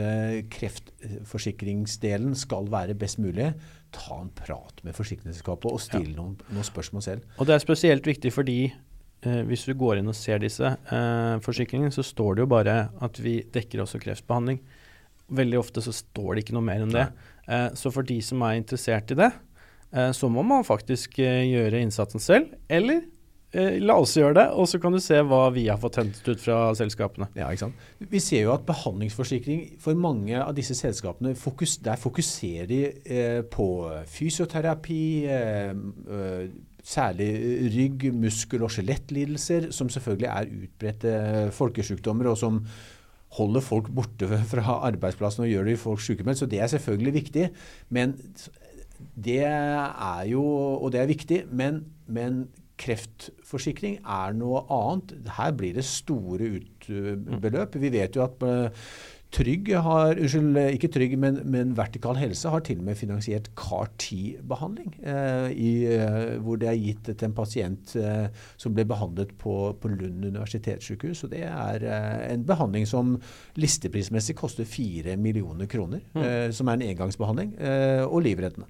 kreftforsikringsdelen 0.52 2.36
skal 2.38 2.68
være 2.72 2.98
best 3.00 3.22
mulig, 3.24 3.54
ta 3.92 4.22
en 4.22 4.32
prat 4.36 4.80
med 4.86 4.96
forsikringsselskapet 4.96 5.72
og 5.72 5.82
stille 5.84 6.14
ja. 6.14 6.20
noen, 6.20 6.38
noen, 6.52 6.68
spørsmål 6.68 7.06
selv. 7.06 7.28
Og 7.38 7.48
Det 7.48 7.56
er 7.56 7.64
spesielt 7.64 8.08
viktig 8.08 8.32
fordi 8.34 8.60
uh, 8.72 9.42
hvis 9.50 9.66
du 9.68 9.74
går 9.78 10.00
inn 10.00 10.12
og 10.12 10.18
ser 10.18 10.42
disse 10.44 10.76
forsikringene, 11.46 11.94
så 11.94 12.06
står 12.06 12.38
det 12.38 12.46
jo 12.46 12.52
bare 12.54 12.78
at 13.04 13.22
vi 13.22 13.42
dekker 13.54 13.84
også 13.84 14.02
kreftbehandling. 14.04 14.62
Veldig 15.32 15.60
ofte 15.60 15.84
så 15.84 15.94
står 15.96 16.34
det 16.34 16.46
ikke 16.46 16.58
noe 16.58 16.68
mer 16.68 16.84
enn 16.84 16.92
det. 16.92 17.08
Så 17.80 17.90
for 17.92 18.04
de 18.08 18.18
som 18.24 18.42
er 18.44 18.58
interessert 18.60 19.12
i 19.14 19.18
det, 19.18 19.30
så 19.92 20.30
må 20.32 20.44
man 20.48 20.64
faktisk 20.64 21.20
eh, 21.20 21.44
gjøre 21.50 21.82
innsatsen 21.84 22.24
selv. 22.24 22.54
Eller 22.72 23.02
Eh, 23.52 23.82
la 23.84 23.98
oss 24.00 24.14
gjøre 24.16 24.36
det, 24.38 24.46
og 24.56 24.68
så 24.72 24.80
kan 24.80 24.94
du 24.96 25.00
se 25.04 25.18
hva 25.28 25.42
vi 25.52 25.66
har 25.68 25.80
fått 25.80 25.98
hentet 26.00 26.28
ut 26.30 26.40
fra 26.40 26.60
selskapene. 26.78 27.28
Ja, 27.36 27.50
ikke 27.52 27.66
sant? 27.66 27.88
Vi 28.14 28.22
ser 28.24 28.46
jo 28.46 28.54
at 28.54 28.64
behandlingsforsikring 28.68 29.66
for 29.84 29.98
mange 30.00 30.38
av 30.40 30.54
disse 30.56 30.78
selskapene, 30.78 31.34
fokus, 31.36 31.76
der 31.84 32.00
fokuserer 32.00 32.70
de 32.70 32.80
eh, 32.88 33.42
på 33.44 33.68
fysioterapi, 34.08 35.04
eh, 35.28 35.74
eh, 35.76 36.46
særlig 36.82 37.30
rygg-, 37.76 38.08
muskel- 38.16 38.64
og 38.64 38.72
skjelettlidelser, 38.72 39.68
som 39.76 39.92
selvfølgelig 39.92 40.32
er 40.32 40.56
utbredte 40.64 41.14
folkesykdommer, 41.60 42.32
og 42.32 42.40
som 42.40 42.64
holder 43.36 43.68
folk 43.68 43.92
borte 43.92 44.32
fra 44.54 44.80
arbeidsplassen 44.88 45.44
og 45.44 45.52
gjør 45.52 45.68
de 45.68 45.78
folk 45.80 46.08
sykemeldt. 46.08 46.40
Så 46.40 46.48
det 46.48 46.64
er 46.64 46.72
selvfølgelig 46.72 47.18
viktig. 47.20 47.50
Men 47.92 48.16
det 49.16 49.44
er 49.46 50.26
jo, 50.32 50.44
og 50.82 50.92
det 50.94 51.02
er 51.02 51.10
viktig, 51.12 51.40
men, 51.52 51.84
men 52.08 52.44
kreftforsikring 52.82 54.00
er 54.02 54.36
noe 54.38 54.64
annet. 54.74 55.16
Her 55.38 55.56
blir 55.58 55.78
det 55.78 55.86
store 55.88 56.56
utbeløp. 56.58 57.78
Vi 57.82 57.92
vet 57.94 58.18
jo 58.18 58.26
at 58.26 58.46
eh, 58.48 58.86
Trygg 59.32 59.70
har, 59.80 60.18
unnskyld, 60.20 60.58
ikke 60.76 60.90
Trygg, 60.92 61.14
men, 61.20 61.38
men, 61.48 61.72
Vertikal 61.78 62.18
Helse 62.20 62.50
har 62.52 62.64
til 62.68 62.82
og 62.82 62.90
med 62.90 62.98
finansiert 63.00 63.48
CAR-10-behandling. 63.56 64.98
Eh, 65.08 65.54
eh, 65.56 66.34
hvor 66.44 66.60
det 66.60 66.68
er 66.68 66.80
gitt 66.80 67.08
til 67.08 67.30
en 67.30 67.38
pasient 67.38 67.96
eh, 67.96 68.28
som 68.60 68.76
ble 68.76 68.84
behandlet 68.90 69.32
på, 69.40 69.56
på 69.80 69.94
Lund 69.94 70.28
universitetssykehus. 70.28 71.24
Og 71.24 71.32
det 71.32 71.46
er 71.48 71.88
eh, 71.88 72.26
en 72.34 72.44
behandling 72.48 72.90
som 72.90 73.16
listeprismessig 73.56 74.36
koster 74.36 74.68
4 74.68 75.16
millioner 75.16 75.72
kroner. 75.72 76.04
Mm. 76.12 76.22
Eh, 76.26 76.50
som 76.52 76.68
er 76.68 76.80
en 76.80 76.88
engangsbehandling, 76.92 77.56
og 78.12 78.24
livreddende. 78.26 78.68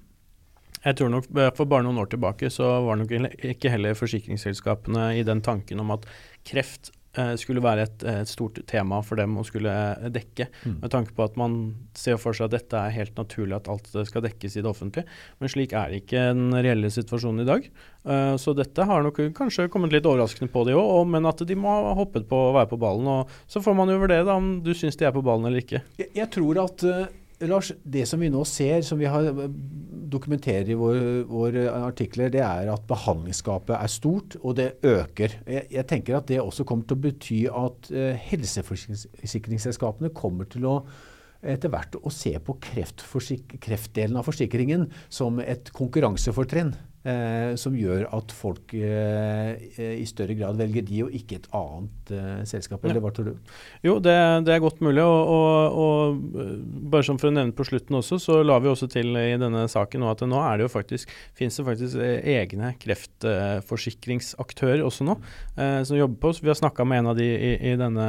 Jeg 0.82 0.98
tror 0.98 1.12
nok 1.12 1.28
eh, 1.36 1.52
For 1.56 1.70
bare 1.70 1.86
noen 1.86 2.00
år 2.02 2.10
tilbake 2.12 2.50
så 2.52 2.74
var 2.86 2.98
nok 3.00 3.14
ikke 3.52 3.72
heller 3.72 3.98
forsikringsselskapene 3.98 5.12
i 5.18 5.22
den 5.26 5.44
tanken 5.44 5.82
om 5.82 5.94
at 5.94 6.08
kreft 6.48 6.90
eh, 7.18 7.34
skulle 7.40 7.62
være 7.62 7.86
et, 7.86 8.04
et, 8.08 8.30
stort 8.30 8.58
tema 8.70 8.98
for 9.06 9.20
dem 9.20 9.36
å 9.38 9.44
skulle 9.46 9.70
eh, 9.70 10.10
dekke. 10.12 10.48
Mm. 10.64 10.76
Med 10.82 10.92
tanke 10.94 11.14
på 11.14 11.26
at 11.26 11.38
man 11.38 11.56
ser 11.98 12.18
for 12.20 12.34
seg 12.36 12.48
at 12.48 12.56
dette 12.56 12.80
er 12.80 12.96
helt 12.96 13.14
naturlig 13.20 13.60
at 13.60 13.70
alt 13.72 13.92
skal 14.08 14.26
dekkes 14.26 14.58
i 14.58 14.64
det 14.64 14.70
offentlige. 14.72 15.06
Men 15.38 15.54
slik 15.54 15.76
er 15.78 15.94
ikke 16.00 16.26
den 16.32 16.58
reelle 16.58 16.90
situasjonen 16.92 17.44
i 17.44 17.48
dag. 17.48 17.70
Uh, 18.02 18.34
så 18.40 18.50
dette 18.58 18.82
har 18.82 19.04
nok 19.06 19.20
kanskje 19.38 19.68
kommet 19.70 19.92
litt 19.94 20.06
overraskende 20.10 20.50
på 20.50 20.64
de 20.66 20.74
òg, 20.74 21.04
men 21.06 21.28
at 21.30 21.44
de 21.46 21.54
må 21.54 21.70
ha 21.70 21.92
hoppet 21.94 22.26
på 22.26 22.40
å 22.48 22.54
være 22.56 22.72
på 22.72 22.80
ballen. 22.82 23.06
og 23.06 23.30
Så 23.46 23.62
får 23.62 23.76
man 23.78 23.92
jo 23.92 24.00
vurdere 24.02 24.34
om 24.34 24.56
du 24.64 24.72
syns 24.74 24.98
de 24.98 25.06
er 25.06 25.14
på 25.14 25.22
ballen 25.22 25.46
eller 25.46 25.62
ikke. 25.62 25.84
Jeg, 26.00 26.10
jeg 26.18 26.32
tror 26.34 26.64
at 26.64 26.88
uh 26.88 27.04
Lars, 27.50 27.72
det 27.82 28.04
som 28.08 28.22
vi 28.22 28.30
nå 28.32 28.44
ser, 28.48 28.82
som 28.86 29.00
vi 29.00 29.08
har 29.10 29.28
eh, 29.30 29.46
dokumenterer 30.12 30.72
i 30.72 30.76
våre, 30.78 31.22
vår 31.28 31.58
artikler, 31.78 32.32
det 32.32 32.42
er 32.44 32.68
at 32.72 32.84
behandlingsgapet 32.90 33.74
er 33.78 33.90
stort, 33.90 34.36
og 34.42 34.58
det 34.60 34.74
øker. 34.84 35.38
Jeg, 35.46 35.66
jeg, 35.72 35.86
tenker 35.90 36.18
at 36.18 36.28
det 36.28 36.42
også 36.42 36.66
kommer 36.68 36.86
til 36.86 36.98
å 36.98 37.04
bety 37.06 37.40
at 37.48 37.90
eh, 37.94 38.28
helseforsikringsselskapene 38.30 40.12
kommer 40.16 40.50
til 40.52 40.68
å 40.70 40.76
etter 41.42 41.72
hvert 41.72 41.96
å 41.98 42.10
se 42.14 42.36
på 42.38 42.54
kreftdelen 42.62 44.14
av 44.20 44.28
forsikringen 44.28 44.86
som 45.10 45.40
et 45.42 45.72
konkurransefortrinn. 45.74 46.70
Eh, 47.02 47.56
som 47.58 47.74
gjør 47.74 48.04
at 48.14 48.30
folk 48.30 48.70
eh, 48.78 49.58
i 49.98 50.04
større 50.06 50.36
grad 50.38 50.54
velger 50.60 50.84
de, 50.86 51.00
og 51.02 51.14
ikke 51.18 51.40
et 51.40 51.48
annet 51.58 52.12
eh, 52.14 52.44
selskap. 52.46 52.84
Eller 52.86 53.02
hva 53.02 53.10
tror 53.10 53.32
du? 53.32 53.48
Jo, 53.82 53.96
det, 53.98 54.14
det 54.46 54.52
er 54.54 54.60
godt 54.62 54.78
mulig. 54.86 55.02
Og, 55.02 55.32
og, 55.34 55.78
og, 55.82 56.20
eh, 56.38 56.52
bare 56.92 57.02
som 57.08 57.18
for 57.18 57.32
å 57.32 57.34
nevne 57.34 57.56
på 57.58 57.66
slutten 57.66 57.98
også, 57.98 58.20
så 58.22 58.36
la 58.46 58.54
vi 58.62 58.70
også 58.70 58.86
til 58.92 59.18
i 59.18 59.34
denne 59.40 59.64
saken 59.70 60.04
nå 60.04 60.12
at 60.12 60.22
nå 60.30 60.38
er 60.46 60.60
det 60.60 60.68
jo 60.68 60.74
faktisk, 60.76 61.10
finnes 61.38 61.58
det 61.58 61.64
faktisk 61.66 61.98
eh, 61.98 62.22
egne 62.36 62.70
kreftforsikringsaktører 62.84 64.84
også 64.86 65.02
nå, 65.10 65.18
eh, 65.56 65.82
som 65.88 65.98
jobber 65.98 66.22
på 66.22 66.30
oss. 66.30 66.42
Vi 66.44 66.52
har 66.52 66.60
snakka 66.60 66.86
med 66.86 67.02
en 67.02 67.10
av 67.16 67.18
de 67.18 67.26
i, 67.26 67.52
i, 67.72 67.74
denne 67.82 68.06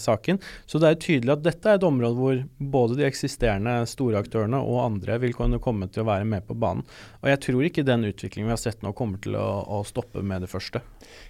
saken. 0.00 0.40
Så 0.64 0.80
det 0.80 0.88
er 0.88 1.04
tydelig 1.04 1.36
at 1.36 1.44
dette 1.44 1.68
er 1.68 1.76
et 1.76 1.84
område 1.84 2.16
hvor 2.16 2.40
både 2.72 2.96
de 3.02 3.08
eksisterende 3.10 3.84
store 3.90 4.24
aktørene 4.24 4.64
og 4.64 4.80
andre 4.86 5.20
vil 5.26 5.36
kunne 5.36 5.60
komme 5.60 5.92
til 5.92 6.06
å 6.06 6.10
være 6.14 6.24
med 6.24 6.48
på 6.48 6.56
banen. 6.56 6.88
Og 7.20 7.28
jeg 7.34 7.44
tror 7.44 7.68
ikke 7.68 7.84
den 7.84 8.08
utviklingen 8.08 8.29
utviklingen 8.30 8.50
vi 8.50 8.54
har 8.54 8.62
sett 8.62 8.82
nå, 8.82 8.92
kommer 8.94 9.18
til 9.18 9.34
å, 9.34 9.64
å 9.66 9.82
stoppe 9.84 10.22
med 10.22 10.44
det 10.44 10.50
første. 10.50 10.80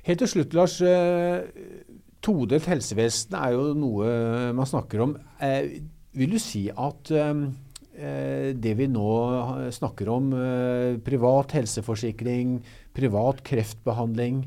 Helt 0.05 0.21
til 0.21 0.29
slutt, 0.29 0.55
Lars. 0.55 0.81
Eh, 0.85 1.41
todelt 2.21 2.69
helsevesen 2.69 3.37
er 3.39 3.57
jo 3.57 3.73
noe 3.75 4.53
man 4.53 4.69
snakker 4.69 5.01
om. 5.01 5.17
Eh, 5.41 5.81
vil 6.13 6.37
du 6.37 6.39
si 6.39 6.69
at 6.71 7.11
eh, 7.11 8.53
det 8.55 8.75
vi 8.79 8.87
nå 8.89 9.11
snakker 9.73 10.09
om, 10.09 10.31
privat 11.05 11.53
helseforsikring, 11.53 12.61
privat 12.97 13.43
kreftbehandling, 13.45 14.45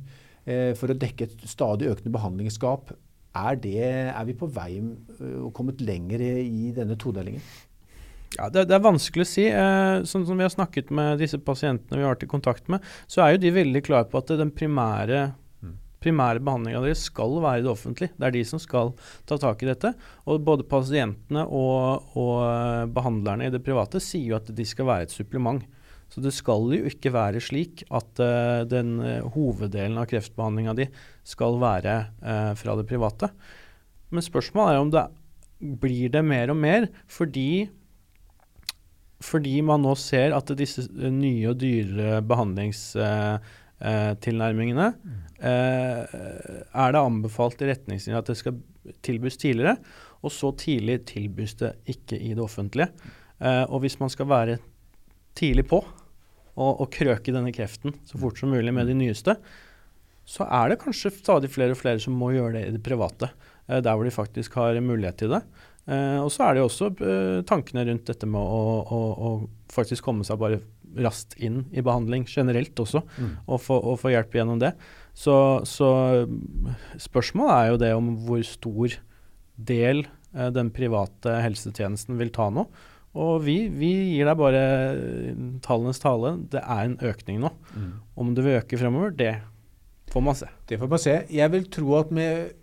for 0.76 0.92
å 0.92 0.96
dekke 0.98 1.28
et 1.28 1.44
stadig 1.48 1.92
økende 1.92 2.12
behandlingsgap, 2.16 2.90
er, 3.38 3.60
det, 3.62 3.78
er 4.10 4.26
vi 4.26 4.34
på 4.36 4.50
vei 4.52 4.82
og 4.82 5.54
kommet 5.56 5.84
lenger 5.86 6.24
i 6.24 6.74
denne 6.76 6.98
todelingen? 7.00 7.46
Ja, 8.38 8.50
det, 8.50 8.66
det, 8.70 8.78
er 8.78 8.84
vanskelig 8.84 9.26
å 9.26 9.30
si. 9.30 9.46
Eh, 9.50 10.02
sånn 10.10 10.26
som 10.28 10.40
vi 10.40 10.46
har 10.46 10.54
snakket 10.54 10.92
med 10.96 11.22
disse 11.22 11.40
pasientene 11.42 12.00
vi 12.00 12.06
har 12.06 12.16
vært 12.16 12.26
i 12.26 12.32
kontakt 12.32 12.70
med, 12.72 12.84
så 13.08 13.24
er 13.24 13.36
jo 13.36 13.44
de 13.44 13.54
veldig 13.56 13.84
klare 13.86 14.10
på 14.10 14.20
at 14.22 14.34
den 14.40 14.52
primære, 14.56 15.28
mm. 15.62 15.76
primære 16.04 16.42
behandlinga 16.46 16.82
deres 16.86 17.06
skal 17.10 17.38
være 17.44 17.66
det 17.66 17.72
offentlige. 17.74 18.16
Det 18.18 18.30
er 18.30 18.36
de 18.38 18.44
som 18.50 18.62
skal 18.62 18.94
ta 19.30 19.38
tak 19.42 19.64
i 19.64 19.70
dette. 19.70 19.94
Og 20.26 20.42
både 20.46 20.68
pasientene 20.70 21.46
og, 21.46 22.10
og 22.18 22.36
eh, 22.48 22.84
behandlerne 22.96 23.48
i 23.48 23.54
det 23.54 23.64
private 23.66 24.02
sier 24.04 24.34
jo 24.34 24.40
at 24.42 24.52
de 24.54 24.68
skal 24.68 24.90
være 24.90 25.10
et 25.10 25.16
supplement. 25.16 25.64
Så 26.14 26.22
det 26.22 26.34
skal 26.36 26.68
jo 26.76 26.86
ikke 26.86 27.10
være 27.14 27.40
slik 27.42 27.82
at 27.90 28.20
uh, 28.22 28.62
den 28.70 29.00
uh, 29.02 29.26
hoveddelen 29.34 29.98
av 29.98 30.06
kreftbehandlinga 30.12 30.76
di 30.78 30.86
skal 31.26 31.58
være 31.58 31.96
uh, 32.22 32.52
fra 32.60 32.76
det 32.78 32.86
private. 32.86 33.32
Men 34.14 34.22
spørsmålet 34.22 34.76
er 34.76 34.84
om 34.84 34.92
det 34.94 35.08
blir 35.82 36.12
det 36.14 36.22
mer 36.28 36.54
og 36.54 36.60
mer 36.60 36.86
fordi 37.10 37.66
fordi 39.24 39.62
man 39.66 39.82
nå 39.86 39.96
ser 40.00 40.34
at 40.36 40.52
disse 40.60 40.82
eh, 40.92 41.12
nye 41.14 41.50
og 41.52 41.58
dyrere 41.62 42.22
behandlingstilnærmingene 42.28 44.88
eh, 45.40 45.48
eh, 45.48 46.04
er 46.68 46.90
det 46.94 47.02
anbefalt 47.02 47.62
i 47.64 47.70
retningslinjer 47.72 48.20
at 48.20 48.30
det 48.32 48.38
skal 48.40 48.56
tilbys 49.06 49.38
tidligere, 49.40 49.76
og 50.24 50.32
så 50.32 50.48
tidlig 50.60 50.96
tilbys 51.08 51.54
det 51.62 51.72
ikke 51.94 52.18
i 52.20 52.34
det 52.36 52.44
offentlige. 52.44 52.90
Og 53.44 53.80
hvis 53.84 54.00
man 54.00 54.10
skal 54.12 54.28
være 54.30 54.58
tidlig 55.36 55.66
på 55.68 55.84
og, 55.84 56.72
og, 56.72 56.92
krøke 56.94 57.34
denne 57.36 57.52
kreften 57.56 57.92
så 58.08 58.18
fort 58.22 58.38
som 58.40 58.50
mulig 58.54 58.74
med 58.76 58.88
de 58.88 58.94
nyeste, 58.96 59.34
så 60.24 60.44
er 60.48 60.70
det 60.72 60.82
kanskje 60.84 61.18
stadig 61.18 61.50
flere 61.52 61.72
og 61.76 61.80
flere 61.80 62.00
som 62.00 62.14
må 62.16 62.32
gjøre 62.36 62.54
det 62.56 62.64
i 62.68 62.74
det 62.76 62.84
private, 62.86 63.28
der 63.68 63.96
hvor 63.96 64.06
de 64.08 64.16
faktisk 64.16 64.54
har 64.60 64.80
mulighet 64.84 65.18
til 65.20 65.30
det. 65.36 65.42
Eh, 65.84 66.20
og 66.24 66.30
så 66.32 66.46
er 66.46 66.56
det 66.56 66.64
jo 66.64 66.70
også 66.70 66.90
eh, 67.04 67.42
tankene 67.48 67.84
rundt 67.90 68.08
dette 68.08 68.28
med 68.30 68.40
å, 68.40 68.62
å, 68.88 69.02
å, 69.12 69.32
faktisk 69.74 70.06
komme 70.06 70.24
seg 70.24 70.40
bare 70.40 70.62
raskt 71.04 71.36
inn 71.42 71.64
i 71.74 71.82
behandling 71.84 72.24
generelt 72.30 72.78
også, 72.80 73.02
mm. 73.18 73.32
og, 73.48 73.58
få, 73.60 73.80
og, 73.82 73.98
få, 74.00 74.14
hjelp 74.14 74.38
gjennom 74.38 74.62
det. 74.62 74.72
Så, 75.18 75.36
så, 75.68 75.90
spørsmålet 77.02 77.54
er 77.56 77.72
jo 77.72 77.82
det 77.82 77.92
om 77.98 78.12
hvor 78.24 78.44
stor 78.48 78.96
del 79.58 80.06
eh, 80.06 80.50
den 80.56 80.72
private 80.74 81.40
helsetjenesten 81.44 82.20
vil 82.22 82.32
ta 82.34 82.48
nå. 82.54 82.68
Og 83.14 83.44
vi, 83.46 83.68
vi, 83.70 83.92
gir 84.16 84.26
deg 84.26 84.40
bare 84.40 84.62
tallenes 85.66 86.00
tale. 86.02 86.32
Det 86.50 86.64
er 86.64 86.88
en 86.88 86.96
økning 87.06 87.44
nå. 87.44 87.52
Mm. 87.76 87.92
Om 88.18 88.32
det 88.34 88.46
vil 88.46 88.58
øke 88.58 88.80
fremover, 88.82 89.14
det 89.14 89.36
får 90.10 90.24
man 90.26 90.38
se. 90.38 90.50
Det 90.70 90.80
får 90.82 90.90
man 90.90 91.02
se. 91.02 91.20
Jeg 91.30 91.54
vil 91.54 91.68
tro 91.76 91.94
at 92.00 92.14
med 92.16 92.63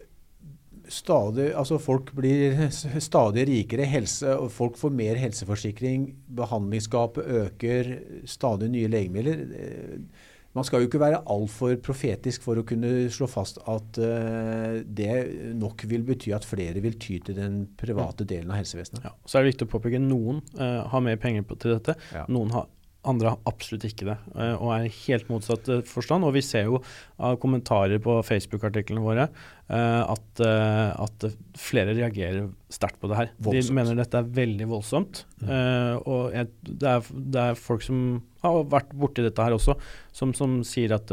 stadig, 0.90 1.50
altså 1.56 1.78
folk 1.82 2.10
blir 2.16 2.66
stadig 3.10 3.46
rikere, 3.48 3.86
helse, 3.88 4.34
og 4.36 4.50
folk 4.54 4.78
får 4.80 4.92
mer 4.94 5.20
helseforsikring, 5.20 6.10
behandlingsgapet 6.36 7.30
øker, 7.44 7.94
stadig 8.28 8.70
nye 8.74 8.90
legemidler. 8.90 9.46
Eh, 9.54 10.28
man 10.52 10.66
skal 10.66 10.82
jo 10.82 10.88
ikke 10.88 10.98
være 10.98 11.20
altfor 11.30 11.76
profetisk 11.84 12.42
for 12.42 12.58
å 12.58 12.64
kunne 12.66 13.04
slå 13.14 13.28
fast 13.30 13.60
at 13.70 14.00
uh, 14.02 14.80
det 14.82 15.12
nok 15.54 15.84
vil 15.86 16.02
bety 16.08 16.32
at 16.34 16.46
flere 16.48 16.82
vil 16.82 16.96
ty 16.98 17.20
til 17.22 17.38
den 17.38 17.60
private 17.78 18.26
delen 18.26 18.50
av 18.50 18.58
helsevesenet. 18.58 19.04
Ja, 19.06 19.14
så 19.22 19.38
er 19.38 19.46
det 19.46 19.52
viktig 19.52 19.68
å 19.68 19.72
påpeke 19.76 20.02
noen 20.02 20.42
uh, 20.58 20.90
har 20.90 21.04
mer 21.06 21.20
penger 21.22 21.46
på, 21.46 21.54
til 21.54 21.76
dette. 21.76 21.94
Ja. 22.10 22.24
Noen 22.34 22.50
har 22.56 22.66
andre 23.08 23.32
har 23.32 23.48
absolutt 23.48 23.86
ikke 23.88 24.06
det, 24.10 24.16
eh, 24.34 24.54
og 24.60 24.72
er 24.74 24.88
helt 25.06 25.28
motsatt 25.32 25.68
eh, 25.72 25.84
forstand. 25.88 26.26
Og 26.26 26.34
vi 26.36 26.42
ser 26.44 26.66
jo 26.68 26.80
av 27.16 27.38
kommentarer 27.40 28.00
på 28.02 28.18
Facebook-artiklene 28.26 29.04
våre 29.04 29.26
eh, 29.26 30.02
at, 30.04 30.42
at, 30.44 31.28
flere 31.60 31.94
reagerer 31.96 32.50
sterkt 32.72 33.00
på 33.00 33.10
det 33.10 33.20
her. 33.20 33.32
Voldsomt. 33.38 33.70
De 33.70 33.78
mener 33.78 34.00
dette 34.02 34.20
er 34.20 34.34
veldig 34.40 34.68
voldsomt. 34.70 35.24
Mm. 35.40 36.02
Og 36.04 36.36
jeg, 36.36 36.50
det, 36.68 36.92
er, 36.92 37.08
det, 37.10 37.46
er, 37.46 37.58
folk 37.58 37.84
som 37.84 38.20
har 38.44 38.60
vært 38.72 38.92
borti 38.96 39.24
dette 39.24 39.44
her 39.44 39.56
også, 39.56 39.76
som, 40.16 40.34
som 40.36 40.60
sier 40.66 40.94
at 40.96 41.12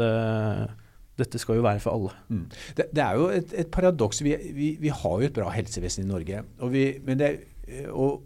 dette 1.18 1.40
skal 1.40 1.58
jo 1.58 1.66
være 1.66 1.82
for 1.82 1.96
alle. 1.96 2.14
Mm. 2.30 2.44
Det, 2.78 2.88
det, 2.94 3.04
er 3.04 3.18
jo 3.18 3.28
et, 3.34 3.52
et 3.64 3.70
paradoks. 3.74 4.22
Vi, 4.24 4.36
vi, 4.54 4.74
vi, 4.80 4.92
har 4.92 5.16
jo 5.18 5.28
et 5.28 5.36
bra 5.36 5.48
helsevesen 5.52 6.04
i 6.04 6.10
Norge. 6.10 6.44
Vi, 6.72 6.84
men 7.04 7.20
det 7.20 7.28
er 7.28 7.40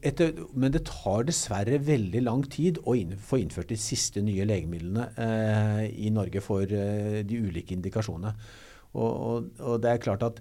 etter, 0.07 0.37
men 0.55 0.75
det 0.75 0.85
tar 0.89 1.25
dessverre 1.29 1.81
veldig 1.83 2.23
lang 2.23 2.45
tid 2.51 2.79
å 2.87 2.95
inn, 2.99 3.17
få 3.19 3.41
innført 3.43 3.73
de 3.73 3.79
siste 3.81 4.23
nye 4.25 4.47
legemidlene 4.47 5.09
eh, 5.19 5.87
i 6.07 6.13
Norge 6.15 6.43
for 6.45 6.63
eh, 6.67 7.23
de 7.27 7.41
ulike 7.43 7.75
indikasjonene. 7.75 8.37
Og, 8.93 9.09
og, 9.11 9.49
og, 9.61 9.81
det 9.83 9.91
er 9.91 10.03
klart 10.03 10.25
at 10.27 10.41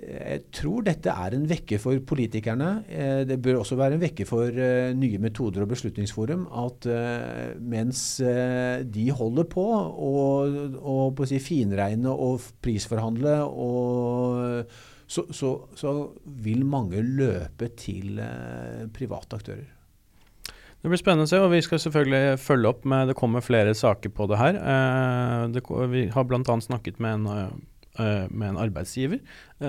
eh, 0.00 0.20
jeg 0.34 0.44
tror 0.56 0.84
dette 0.86 1.12
er 1.12 1.36
en 1.36 1.48
vekker 1.48 1.80
for 1.82 2.04
politikerne. 2.08 2.70
Eh, 2.88 3.22
det 3.28 3.40
bør 3.44 3.60
også 3.60 3.76
være 3.80 3.98
en 3.98 4.04
vekker 4.04 4.28
for 4.28 4.48
eh, 4.48 4.92
nye 4.96 5.20
metoder 5.22 5.64
og 5.64 5.72
Beslutningsforum. 5.74 6.46
At 6.64 6.88
mens 7.60 8.04
de 8.22 9.10
holder 9.12 9.50
på 9.52 9.66
å 9.66 11.26
si, 11.28 11.42
finregne 11.42 12.12
og 12.12 12.48
prisforhandle 12.64 13.36
og 13.44 14.80
så, 15.12 15.26
så, 15.30 15.52
så 15.76 15.92
vil 16.24 16.64
mange 16.64 17.02
løpe 17.04 17.68
til 17.76 18.20
eh, 18.22 18.84
private 18.96 19.40
aktører. 19.40 19.68
Det 20.82 20.90
blir 20.90 20.98
spennende 20.98 21.28
å 21.28 21.30
se, 21.30 21.38
og 21.38 21.52
vi 21.52 21.60
skal 21.62 21.78
selvfølgelig 21.78 22.38
følge 22.42 22.70
opp 22.72 22.86
med 22.90 23.12
Det 23.12 23.18
kommer 23.18 23.44
flere 23.44 23.74
saker 23.76 24.10
på 24.16 24.26
det 24.32 24.40
her. 24.40 24.56
Eh, 24.58 25.42
det, 25.54 25.62
vi 25.92 26.08
har 26.14 26.26
bl.a. 26.26 26.56
snakket 26.64 26.98
med 27.04 27.20
en, 27.20 27.52
eh, 28.00 28.24
med 28.32 28.46
en 28.48 28.60
arbeidsgiver 28.64 29.20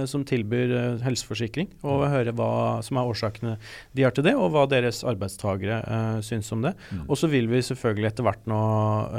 som 0.09 0.23
tilbyr 0.25 1.03
helseforsikring, 1.03 1.67
og 1.85 2.07
høre 2.09 2.31
hva 2.33 2.79
som 2.81 2.97
er 2.97 3.09
årsakene 3.11 3.57
de 3.93 4.07
har 4.07 4.15
til 4.15 4.25
det, 4.25 4.33
og 4.33 4.55
hva 4.55 4.63
deres 4.71 5.03
arbeidstagere 5.05 5.83
syns 6.25 6.49
om 6.55 6.63
det. 6.65 6.71
Mm. 6.89 7.03
Og 7.03 7.19
så 7.19 7.29
vil 7.29 7.51
vi 7.51 7.61
selvfølgelig 7.67 8.09
etter 8.09 8.25
hvert 8.25 8.47
nå 8.49 8.63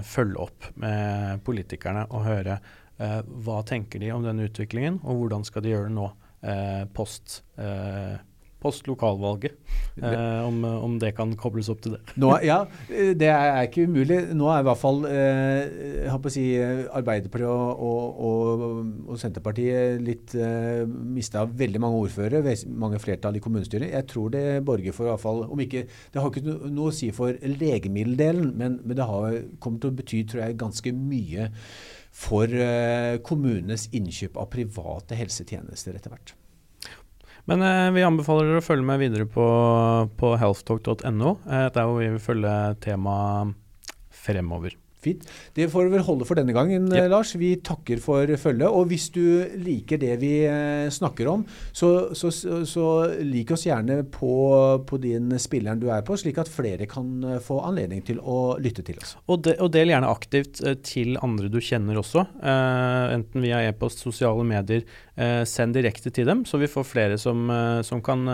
følge 0.08 0.48
opp 0.48 0.72
med 0.82 1.44
politikerne 1.46 2.08
og 2.08 2.26
høre 2.26 2.58
Eh, 3.02 3.22
hva 3.46 3.62
tenker 3.66 4.02
de 4.02 4.12
om 4.14 4.22
denne 4.22 4.46
utviklingen, 4.46 5.00
og 5.02 5.24
hvordan 5.24 5.46
skal 5.46 5.64
de 5.64 5.74
gjøre 5.74 5.90
det 5.90 5.96
nå 5.96 6.06
eh, 6.46 6.84
post, 6.94 7.40
eh, 7.58 8.14
post 8.62 8.86
lokalvalget? 8.86 9.58
Om, 9.94 10.64
om, 10.64 10.94
det 10.98 11.12
kan 11.14 11.30
kobles 11.38 11.68
opp 11.70 11.84
til 11.84 11.92
det. 11.94 12.00
Nå, 12.18 12.32
ja, 12.42 12.56
det 12.90 13.28
er 13.30 13.60
ikke 13.68 13.84
umulig. 13.86 14.16
Nå 14.34 14.48
er 14.50 14.64
i 14.64 14.66
hvert 14.66 14.80
fall 14.80 15.04
eh, 15.06 16.16
si, 16.34 16.42
Arbeiderpartiet 16.58 17.46
og, 17.46 17.84
og, 17.86 18.18
og, 18.26 18.64
og, 19.04 19.20
Senterpartiet 19.20 20.02
litt 20.02 20.34
eh, 20.34 20.82
mista 20.86 21.44
veldig 21.46 21.82
mange 21.84 22.00
ordførere, 22.08 22.56
mange 22.74 22.98
flertall 23.02 23.38
i 23.38 23.44
kommunestyret. 23.44 23.92
Jeg 23.94 24.08
tror 24.10 24.34
det 24.34 24.64
borger 24.66 24.96
for 24.96 25.06
i 25.06 25.12
hvert 25.12 25.22
fall 25.22 25.44
om 25.46 25.62
ikke, 25.62 25.86
Det 25.86 26.22
har 26.22 26.30
ikke 26.32 26.58
noe 26.74 26.90
å 26.90 26.94
si 26.94 27.12
for 27.14 27.38
legemiddeldelen, 27.38 28.50
men, 28.58 28.80
men 28.82 28.98
det 28.98 29.06
har, 29.10 29.42
kommer 29.62 29.82
til 29.82 29.94
å 29.94 29.98
bety 30.02 30.24
tror 30.26 30.46
jeg, 30.48 30.58
ganske 30.64 30.94
mye 30.94 31.52
for 32.14 32.46
eh, 32.46 33.18
kommunenes 33.26 33.88
innkjøp 33.96 34.38
av 34.38 34.50
private 34.52 35.18
helsetjenester 35.18 35.96
etter 35.98 36.14
hvert. 36.14 36.34
Men 37.50 37.64
eh, 37.66 37.90
vi 37.96 38.06
anbefaler 38.06 38.48
dere 38.48 38.62
å 38.62 38.64
følge 38.64 38.86
med 38.88 39.02
videre 39.02 39.26
på, 39.28 39.48
på 40.20 40.32
healthtalk.no, 40.40 41.34
eh, 41.44 41.66
der 41.74 41.90
hvor 41.90 41.98
vi 42.00 42.12
vil 42.14 42.22
følge 42.22 42.54
temaet 42.84 43.58
fremover. 44.14 44.78
Fint. 45.04 45.24
Det 45.56 45.68
får 45.72 45.90
vel 45.92 46.04
holde 46.06 46.26
for 46.28 46.38
denne 46.38 46.54
gangen, 46.56 46.88
Ja. 46.94 47.06
Lars. 47.10 47.34
Vi 47.34 47.54
takker 47.60 48.00
for 48.02 48.30
følget. 48.40 48.68
Og 48.68 48.88
hvis 48.90 49.10
du 49.12 49.44
liker 49.60 50.00
det 50.00 50.16
vi 50.22 50.32
eh, 50.48 50.88
snakker 50.92 51.28
om, 51.30 51.44
så, 51.72 52.14
så, 52.14 52.30
så, 52.30 52.86
lik 53.24 53.50
oss 53.54 53.66
gjerne 53.66 54.02
på, 54.10 54.34
på 54.86 55.00
din 55.02 55.34
spilleren 55.40 55.80
du 55.80 55.88
er 55.92 56.04
på, 56.06 56.16
slik 56.20 56.38
at 56.40 56.50
flere 56.50 56.88
kan 56.90 57.10
eh, 57.24 57.40
få 57.42 57.60
anledning 57.66 58.04
til 58.06 58.20
å 58.20 58.56
lytte 58.62 58.84
til 58.86 59.00
oss. 59.02 59.16
Og, 59.26 59.42
de, 59.46 59.56
og 59.60 59.72
del 59.74 59.92
gjerne 59.92 60.10
aktivt 60.10 60.62
eh, 60.64 60.78
til 60.84 61.18
andre 61.24 61.50
du 61.52 61.60
kjenner 61.64 62.00
også. 62.00 62.24
uh, 62.44 63.14
enten 63.14 63.42
via 63.44 63.60
e-post, 63.68 64.02
sosiale 64.04 64.44
medier. 64.46 64.84
Uh, 65.18 65.42
send 65.48 65.76
direkte 65.76 66.12
til 66.14 66.26
dem, 66.28 66.44
så 66.48 66.58
vi 66.60 66.70
får 66.70 66.86
flere 66.88 67.18
som, 67.20 67.46
uh, 67.50 67.80
som 67.86 68.02
kan 68.04 68.24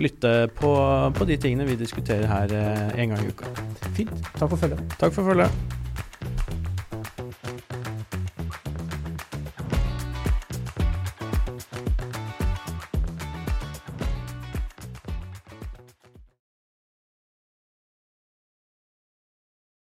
lytte 0.00 0.32
på, 0.58 0.72
på 1.16 1.28
de 1.28 1.38
tingene 1.40 1.68
vi 1.68 1.78
diskuterer 1.80 2.28
her 2.30 2.52
en 2.96 3.14
gang 3.14 3.22
i 3.24 3.30
uka. 3.32 3.48
Fint. 3.96 4.14
Takk 4.34 4.48
for 4.48 4.58
følget. 4.58 4.84
Takk 4.98 5.16
for 5.16 5.32
følget. 5.32 5.91